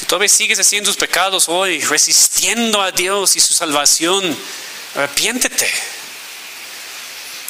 Si 0.00 0.06
todavía 0.06 0.30
sigues 0.30 0.58
haciendo 0.58 0.88
tus 0.88 0.96
pecados 0.96 1.46
hoy, 1.46 1.78
resistiendo 1.82 2.80
a 2.80 2.90
Dios 2.90 3.36
y 3.36 3.40
su 3.40 3.52
salvación, 3.52 4.34
arrepiéntete. 4.94 5.70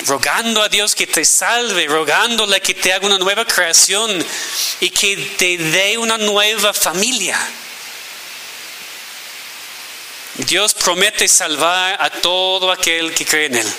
Rogando 0.07 0.61
a 0.61 0.69
Dios 0.69 0.97
que 0.97 1.07
te 1.07 1.25
salve, 1.25 1.87
rogándole 1.87 2.61
que 2.61 2.75
te 2.75 2.93
haga 2.93 3.07
una 3.07 3.19
nueva 3.19 3.45
creación 3.45 4.11
y 4.81 4.91
que 4.91 5.17
te 5.39 5.59
dé 5.59 5.97
una 5.97 6.19
nueva 6.19 6.75
familia. 6.75 7.39
Dios 10.35 10.75
promete 10.75 11.29
salvar 11.29 12.03
a 12.03 12.11
todo 12.11 12.73
aquel 12.73 13.15
que 13.15 13.27
cree 13.27 13.47
en 13.47 13.59
Él. 13.59 13.73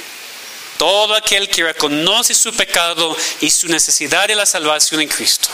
Todo 0.78 1.14
aquel 1.14 1.50
que 1.50 1.66
reconoce 1.66 2.34
su 2.34 2.54
pecado 2.54 3.18
y 3.42 3.50
su 3.50 3.68
necesidad 3.68 4.30
de 4.30 4.36
la 4.36 4.46
salvación 4.46 5.02
en 5.02 5.10
Cristo. 5.10 5.50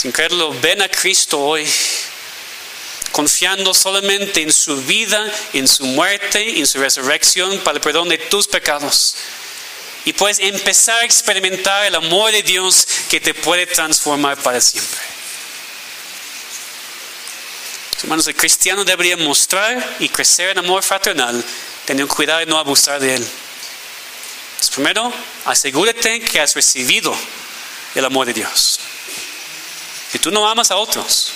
Sin 0.00 0.12
creerlo, 0.12 0.50
ven 0.62 0.80
a 0.80 0.88
Cristo 0.88 1.38
hoy, 1.38 1.68
confiando 3.12 3.74
solamente 3.74 4.40
en 4.40 4.50
su 4.50 4.74
vida, 4.84 5.30
en 5.52 5.68
su 5.68 5.84
muerte, 5.84 6.58
en 6.58 6.66
su 6.66 6.78
resurrección 6.78 7.58
para 7.58 7.76
el 7.76 7.82
perdón 7.82 8.08
de 8.08 8.16
tus 8.16 8.46
pecados. 8.46 9.14
Y 10.06 10.14
puedes 10.14 10.38
empezar 10.38 11.02
a 11.02 11.04
experimentar 11.04 11.84
el 11.84 11.94
amor 11.94 12.32
de 12.32 12.42
Dios 12.42 12.86
que 13.10 13.20
te 13.20 13.34
puede 13.34 13.66
transformar 13.66 14.38
para 14.38 14.58
siempre. 14.62 15.00
Hermanos, 18.02 18.26
el 18.26 18.36
cristiano 18.36 18.86
debería 18.86 19.18
mostrar 19.18 19.96
y 19.98 20.08
crecer 20.08 20.48
en 20.48 20.60
amor 20.60 20.82
fraternal, 20.82 21.44
teniendo 21.84 22.14
cuidado 22.14 22.40
de 22.40 22.46
no 22.46 22.56
abusar 22.56 23.00
de 23.00 23.16
él. 23.16 23.22
Entonces, 24.52 24.70
primero, 24.70 25.12
asegúrate 25.44 26.20
que 26.20 26.40
has 26.40 26.54
recibido 26.54 27.14
el 27.94 28.04
amor 28.06 28.24
de 28.24 28.32
Dios. 28.32 28.80
Si 30.10 30.18
tú 30.18 30.30
no 30.30 30.48
amas 30.48 30.70
a 30.70 30.76
otros, 30.76 31.32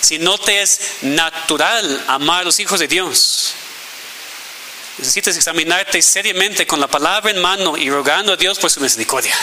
si 0.00 0.18
no 0.18 0.38
te 0.38 0.62
es 0.62 0.80
natural 1.02 2.04
amar 2.08 2.42
a 2.42 2.44
los 2.44 2.60
hijos 2.60 2.80
de 2.80 2.88
Dios, 2.88 3.54
necesitas 4.98 5.36
examinarte 5.36 6.00
seriamente 6.02 6.66
con 6.66 6.80
la 6.80 6.88
palabra 6.88 7.30
en 7.30 7.40
mano 7.40 7.76
y 7.76 7.90
rogando 7.90 8.32
a 8.32 8.36
Dios 8.36 8.58
por 8.58 8.70
su 8.70 8.80
misericordia. 8.80 9.34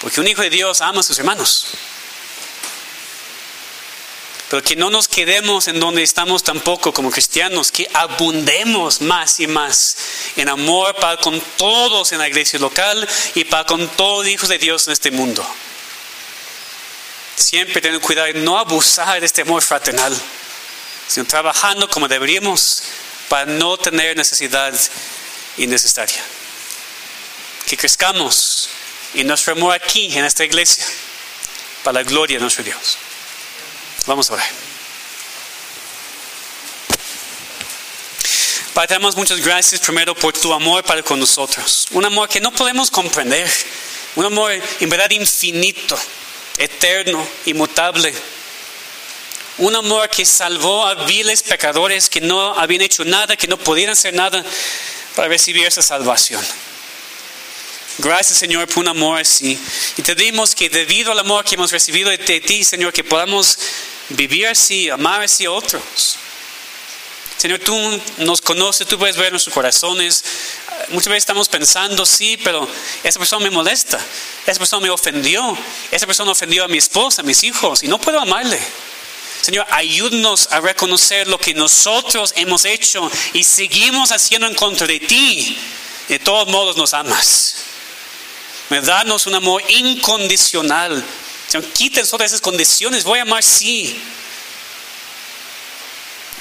Porque 0.00 0.20
un 0.20 0.28
hijo 0.28 0.42
de 0.42 0.50
Dios 0.50 0.80
ama 0.80 1.00
a 1.00 1.02
sus 1.02 1.18
hermanos. 1.18 1.66
Pero 4.48 4.62
que 4.62 4.76
no 4.76 4.90
nos 4.90 5.08
quedemos 5.08 5.66
en 5.66 5.80
donde 5.80 6.02
estamos 6.02 6.44
tampoco 6.44 6.92
como 6.92 7.10
cristianos, 7.10 7.72
que 7.72 7.88
abundemos 7.92 9.00
más 9.00 9.40
y 9.40 9.48
más 9.48 9.96
en 10.36 10.48
amor 10.48 10.94
para 10.96 11.16
con 11.16 11.40
todos 11.56 12.12
en 12.12 12.18
la 12.18 12.28
iglesia 12.28 12.58
local 12.58 13.08
y 13.34 13.44
para 13.44 13.64
con 13.64 13.88
todos 13.88 14.24
los 14.24 14.32
hijos 14.32 14.48
de 14.48 14.58
Dios 14.58 14.86
en 14.86 14.92
este 14.92 15.10
mundo. 15.10 15.44
Siempre 17.36 17.80
tener 17.80 18.00
cuidado 18.00 18.26
de 18.26 18.34
no 18.34 18.58
abusar 18.58 19.20
de 19.20 19.26
este 19.26 19.42
amor 19.42 19.62
fraternal, 19.62 20.16
sino 21.06 21.26
trabajando 21.26 21.88
como 21.88 22.08
deberíamos 22.08 22.82
para 23.28 23.46
no 23.46 23.76
tener 23.76 24.16
necesidad 24.16 24.74
innecesaria. 25.56 26.22
Que 27.66 27.76
crezcamos 27.76 28.68
en 29.14 29.26
nuestro 29.26 29.52
amor 29.52 29.74
aquí, 29.74 30.16
en 30.16 30.24
esta 30.24 30.44
iglesia, 30.44 30.84
para 31.82 32.00
la 32.00 32.02
gloria 32.02 32.36
de 32.36 32.42
nuestro 32.42 32.64
Dios. 32.64 32.96
Vamos 34.06 34.30
a 34.30 34.34
orar. 34.34 34.48
Padre, 38.76 38.96
damos 38.96 39.16
muchas 39.16 39.40
gracias 39.40 39.80
primero 39.80 40.14
por 40.14 40.34
tu 40.34 40.52
amor 40.52 40.84
para 40.84 41.02
con 41.02 41.18
nosotros. 41.18 41.86
Un 41.92 42.04
amor 42.04 42.28
que 42.28 42.40
no 42.40 42.52
podemos 42.52 42.90
comprender. 42.90 43.50
Un 44.16 44.26
amor 44.26 44.52
en 44.52 44.88
verdad 44.90 45.10
infinito, 45.10 45.98
eterno, 46.58 47.26
inmutable. 47.44 48.14
Un 49.58 49.74
amor 49.74 50.08
que 50.10 50.24
salvó 50.24 50.86
a 50.86 51.06
viles 51.06 51.42
pecadores 51.42 52.10
que 52.10 52.20
no 52.20 52.58
habían 52.58 52.82
hecho 52.82 53.04
nada, 53.04 53.36
que 53.36 53.46
no 53.46 53.56
podían 53.56 53.90
hacer 53.90 54.12
nada 54.14 54.44
para 55.14 55.28
recibir 55.28 55.66
esa 55.66 55.82
salvación. 55.82 56.44
Gracias, 57.98 58.38
Señor, 58.38 58.68
por 58.68 58.78
un 58.78 58.88
amor 58.88 59.20
así. 59.20 59.58
Y 59.96 60.02
te 60.02 60.14
pedimos 60.14 60.54
que 60.54 60.68
debido 60.68 61.12
al 61.12 61.18
amor 61.18 61.44
que 61.44 61.54
hemos 61.54 61.72
recibido 61.72 62.10
de 62.10 62.18
ti, 62.18 62.62
Señor, 62.62 62.92
que 62.92 63.02
podamos 63.02 63.58
vivir 64.10 64.48
así, 64.48 64.90
amar 64.90 65.22
así 65.22 65.46
a 65.46 65.50
otros. 65.50 66.18
Señor, 67.36 67.58
tú 67.60 67.76
nos 68.18 68.40
conoces, 68.40 68.86
tú 68.86 68.98
puedes 68.98 69.16
ver 69.16 69.30
nuestros 69.30 69.54
corazones. 69.54 70.24
Muchas 70.88 71.08
veces 71.08 71.22
estamos 71.22 71.48
pensando, 71.48 72.06
sí, 72.06 72.38
pero 72.42 72.66
esa 73.02 73.18
persona 73.18 73.44
me 73.44 73.50
molesta, 73.50 74.00
esa 74.46 74.58
persona 74.58 74.86
me 74.86 74.90
ofendió, 74.90 75.56
esa 75.90 76.06
persona 76.06 76.30
ofendió 76.30 76.64
a 76.64 76.68
mi 76.68 76.78
esposa, 76.78 77.22
a 77.22 77.24
mis 77.24 77.42
hijos, 77.44 77.82
y 77.82 77.88
no 77.88 77.98
puedo 77.98 78.20
amarle. 78.20 78.58
Señor, 79.42 79.66
ayúdanos 79.70 80.48
a 80.50 80.60
reconocer 80.60 81.28
lo 81.28 81.38
que 81.38 81.54
nosotros 81.54 82.32
hemos 82.36 82.64
hecho 82.64 83.08
y 83.32 83.44
seguimos 83.44 84.10
haciendo 84.12 84.46
en 84.46 84.54
contra 84.54 84.86
de 84.86 84.98
ti. 84.98 85.56
De 86.08 86.18
todos 86.18 86.48
modos 86.48 86.76
nos 86.76 86.94
amas. 86.94 87.56
Danos 88.70 89.26
un 89.26 89.34
amor 89.34 89.62
incondicional. 89.68 91.04
Señor, 91.48 91.68
quiten 91.72 92.08
todas 92.08 92.26
esas 92.26 92.40
condiciones. 92.40 93.04
Voy 93.04 93.18
a 93.18 93.22
amar, 93.22 93.42
sí. 93.42 94.00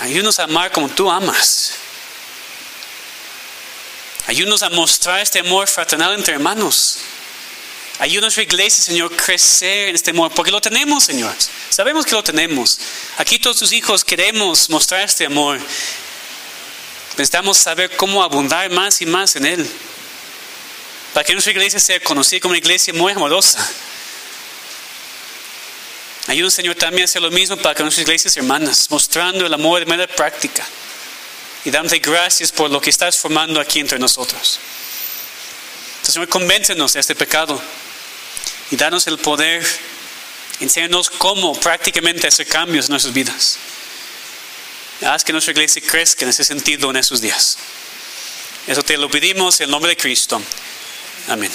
Ayúdanos 0.01 0.39
a 0.39 0.43
amar 0.43 0.71
como 0.71 0.89
tú 0.89 1.09
amas. 1.09 1.73
Ayúdanos 4.27 4.63
a 4.63 4.69
mostrar 4.69 5.19
este 5.19 5.39
amor 5.39 5.67
fraternal 5.67 6.13
entre 6.13 6.33
hermanos. 6.33 6.99
Ayúdanos 7.99 8.37
iglesia, 8.37 8.83
Señor, 8.83 9.15
crecer 9.15 9.89
en 9.89 9.95
este 9.95 10.11
amor, 10.11 10.31
porque 10.33 10.51
lo 10.51 10.59
tenemos, 10.59 11.05
Señor. 11.05 11.33
Sabemos 11.69 12.05
que 12.05 12.11
lo 12.11 12.23
tenemos. 12.23 12.77
Aquí 13.17 13.39
todos 13.39 13.57
tus 13.57 13.71
hijos 13.71 14.03
queremos 14.03 14.69
mostrar 14.69 15.01
este 15.01 15.25
amor. 15.25 15.59
Necesitamos 17.11 17.57
saber 17.57 17.95
cómo 17.95 18.21
abundar 18.21 18.69
más 18.71 19.01
y 19.01 19.05
más 19.05 19.37
en 19.37 19.45
Él. 19.45 19.71
Para 21.13 21.23
que 21.23 21.31
nuestra 21.31 21.53
iglesia 21.53 21.79
sea 21.79 22.01
conocida 22.01 22.41
como 22.41 22.51
una 22.51 22.57
iglesia 22.57 22.93
muy 22.93 23.13
amorosa. 23.13 23.65
Ayúdanos, 26.27 26.53
Señor, 26.53 26.75
también 26.75 27.03
a 27.03 27.05
hacer 27.05 27.21
lo 27.21 27.29
mismo 27.29 27.55
para 27.57 27.75
que 27.75 27.83
nuestras 27.83 28.03
iglesias 28.03 28.35
hermanas, 28.35 28.89
mostrando 28.89 29.45
el 29.45 29.53
amor 29.53 29.79
de 29.79 29.85
manera 29.85 30.13
práctica. 30.13 30.65
Y 31.63 31.71
dándote 31.71 31.99
gracias 31.99 32.51
por 32.51 32.69
lo 32.69 32.81
que 32.81 32.89
estás 32.89 33.17
formando 33.17 33.59
aquí 33.59 33.79
entre 33.79 33.99
nosotros. 33.99 34.59
Entonces, 35.95 36.13
Señor, 36.13 36.29
convéncenos 36.29 36.93
de 36.93 36.99
este 36.99 37.15
pecado 37.15 37.61
y 38.71 38.75
danos 38.75 39.05
el 39.07 39.17
poder, 39.17 39.65
enséñanos 40.59 41.09
cómo 41.09 41.59
prácticamente 41.59 42.27
hacer 42.27 42.47
cambios 42.47 42.85
en 42.85 42.91
nuestras 42.91 43.13
vidas. 43.13 43.57
Haz 45.01 45.23
que 45.23 45.31
nuestra 45.31 45.51
iglesia 45.51 45.81
crezca 45.85 46.23
en 46.23 46.29
ese 46.29 46.43
sentido 46.43 46.89
en 46.89 46.97
esos 46.97 47.21
días. 47.21 47.57
Eso 48.65 48.81
te 48.81 48.97
lo 48.97 49.09
pedimos 49.09 49.59
en 49.59 49.65
el 49.65 49.71
nombre 49.71 49.89
de 49.89 49.97
Cristo. 49.97 50.41
Amén. 51.27 51.51